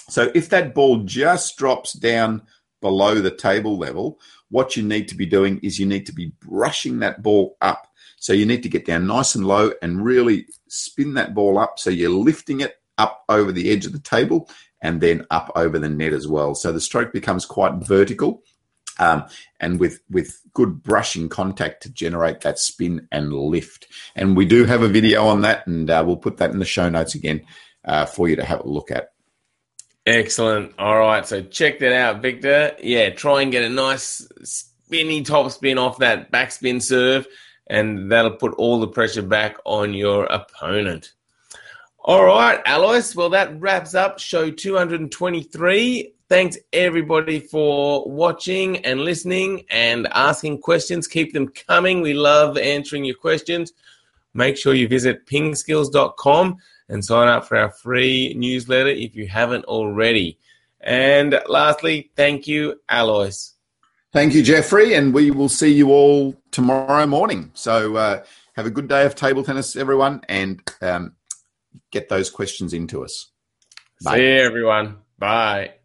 So 0.10 0.32
if 0.34 0.50
that 0.50 0.74
ball 0.74 1.00
just 1.00 1.58
drops 1.58 1.92
down 1.94 2.44
below 2.80 3.16
the 3.16 3.32
table 3.32 3.78
level, 3.78 4.20
what 4.50 4.78
you 4.78 4.84
need 4.84 5.10
to 5.10 5.16
be 5.16 5.26
doing 5.26 5.60
is 5.62 5.78
you 5.78 5.86
need 5.86 6.06
to 6.06 6.14
be 6.14 6.32
brushing 6.40 7.00
that 7.00 7.22
ball 7.22 7.58
up. 7.60 7.88
So 8.18 8.32
you 8.32 8.46
need 8.46 8.64
to 8.64 8.70
get 8.70 8.86
down 8.86 9.08
nice 9.08 9.36
and 9.36 9.46
low 9.46 9.74
and 9.82 10.04
really 10.04 10.48
spin 10.70 11.14
that 11.16 11.36
ball 11.36 11.60
up. 11.60 11.80
So 11.80 11.90
you're 11.90 12.10
lifting 12.10 12.62
it 12.62 12.76
up 12.98 13.24
over 13.30 13.52
the 13.52 13.72
edge 13.72 13.86
of 13.86 13.94
the 13.94 14.00
table 14.00 14.50
and 14.82 15.02
then 15.02 15.26
up 15.32 15.52
over 15.56 15.80
the 15.80 15.90
net 15.90 16.14
as 16.14 16.28
well. 16.28 16.56
So 16.56 16.72
the 16.72 16.82
stroke 16.82 17.14
becomes 17.14 17.46
quite 17.46 17.76
vertical. 17.76 18.44
Um, 19.00 19.26
and 19.60 19.80
with 19.80 20.02
with 20.10 20.42
good 20.54 20.82
brushing 20.82 21.30
contact 21.30 21.84
to 21.84 21.92
generate 21.92 22.42
that 22.42 22.58
spin 22.58 23.08
and 23.12 23.32
lift. 23.32 23.86
And 24.16 24.36
we 24.36 24.46
do 24.46 24.66
have 24.66 24.82
a 24.82 24.88
video 24.88 25.28
on 25.28 25.42
that, 25.42 25.68
and 25.68 25.88
uh, 25.88 26.04
we'll 26.04 26.18
put 26.18 26.38
that 26.38 26.50
in 26.50 26.58
the 26.58 26.66
show 26.66 26.90
notes 26.90 27.14
again 27.14 27.46
uh, 27.86 28.08
for 28.08 28.28
you 28.28 28.38
to 28.38 28.44
have 28.44 28.62
a 28.62 28.68
look 28.68 28.90
at. 28.90 29.12
Excellent. 30.08 30.74
All 30.80 30.98
right. 30.98 31.28
So 31.28 31.44
check 31.44 31.78
that 31.80 31.94
out, 31.94 32.24
Victor. 32.24 32.76
Yeah, 32.82 33.12
try 33.12 33.44
and 33.44 33.52
get 33.52 33.66
a 33.66 33.70
nice 33.70 34.28
spinny 34.44 35.22
top 35.22 35.52
spin 35.52 35.78
off 35.78 36.00
that 36.00 36.32
backspin 36.32 36.82
serve, 36.82 37.28
and 37.68 38.12
that'll 38.12 38.38
put 38.38 38.54
all 38.54 38.80
the 38.80 38.88
pressure 38.88 39.22
back 39.22 39.58
on 39.66 39.94
your 39.94 40.24
opponent. 40.26 41.12
All 42.08 42.24
right, 42.24 42.62
Alois. 42.66 43.14
Well, 43.14 43.32
that 43.32 43.60
wraps 43.60 43.94
up 43.94 44.18
show 44.18 44.50
223. 44.50 46.14
Thanks 46.30 46.58
everybody 46.72 47.42
for 47.42 48.10
watching 48.10 48.78
and 48.86 49.02
listening 49.02 49.66
and 49.70 50.08
asking 50.14 50.62
questions. 50.62 51.06
Keep 51.06 51.34
them 51.34 51.50
coming. 51.50 52.00
We 52.00 52.14
love 52.14 52.58
answering 52.58 53.04
your 53.04 53.18
questions. 53.18 53.74
Make 54.34 54.56
sure 54.56 54.74
you 54.74 54.88
visit 54.88 55.26
pingskills.com 55.26 56.56
and 56.88 57.04
sign 57.04 57.28
up 57.28 57.46
for 57.46 57.58
our 57.58 57.72
free 57.72 58.34
newsletter 58.38 58.88
if 58.88 59.14
you 59.14 59.28
haven't 59.28 59.66
already. 59.66 60.40
And 60.80 61.38
lastly, 61.50 62.12
thank 62.16 62.48
you, 62.48 62.80
Alois. 62.88 63.52
Thank 64.14 64.34
you, 64.34 64.44
Jeffrey, 64.44 64.94
and 64.94 65.14
we 65.14 65.32
will 65.32 65.50
see 65.50 65.74
you 65.74 65.92
all 65.92 66.38
tomorrow 66.52 67.06
morning. 67.06 67.52
So 67.54 67.98
uh, 67.98 68.24
have 68.54 68.66
a 68.66 68.72
good 68.72 68.88
day 68.88 69.06
of 69.06 69.14
table 69.14 69.44
tennis, 69.44 69.76
everyone, 69.76 70.22
and 70.30 70.62
um, 70.82 71.17
get 71.92 72.10
those 72.10 72.30
questions 72.30 72.74
into 72.74 73.04
us. 73.04 73.32
Bye. 74.04 74.16
See 74.16 74.24
you, 74.24 74.40
everyone. 74.40 75.00
Bye. 75.18 75.77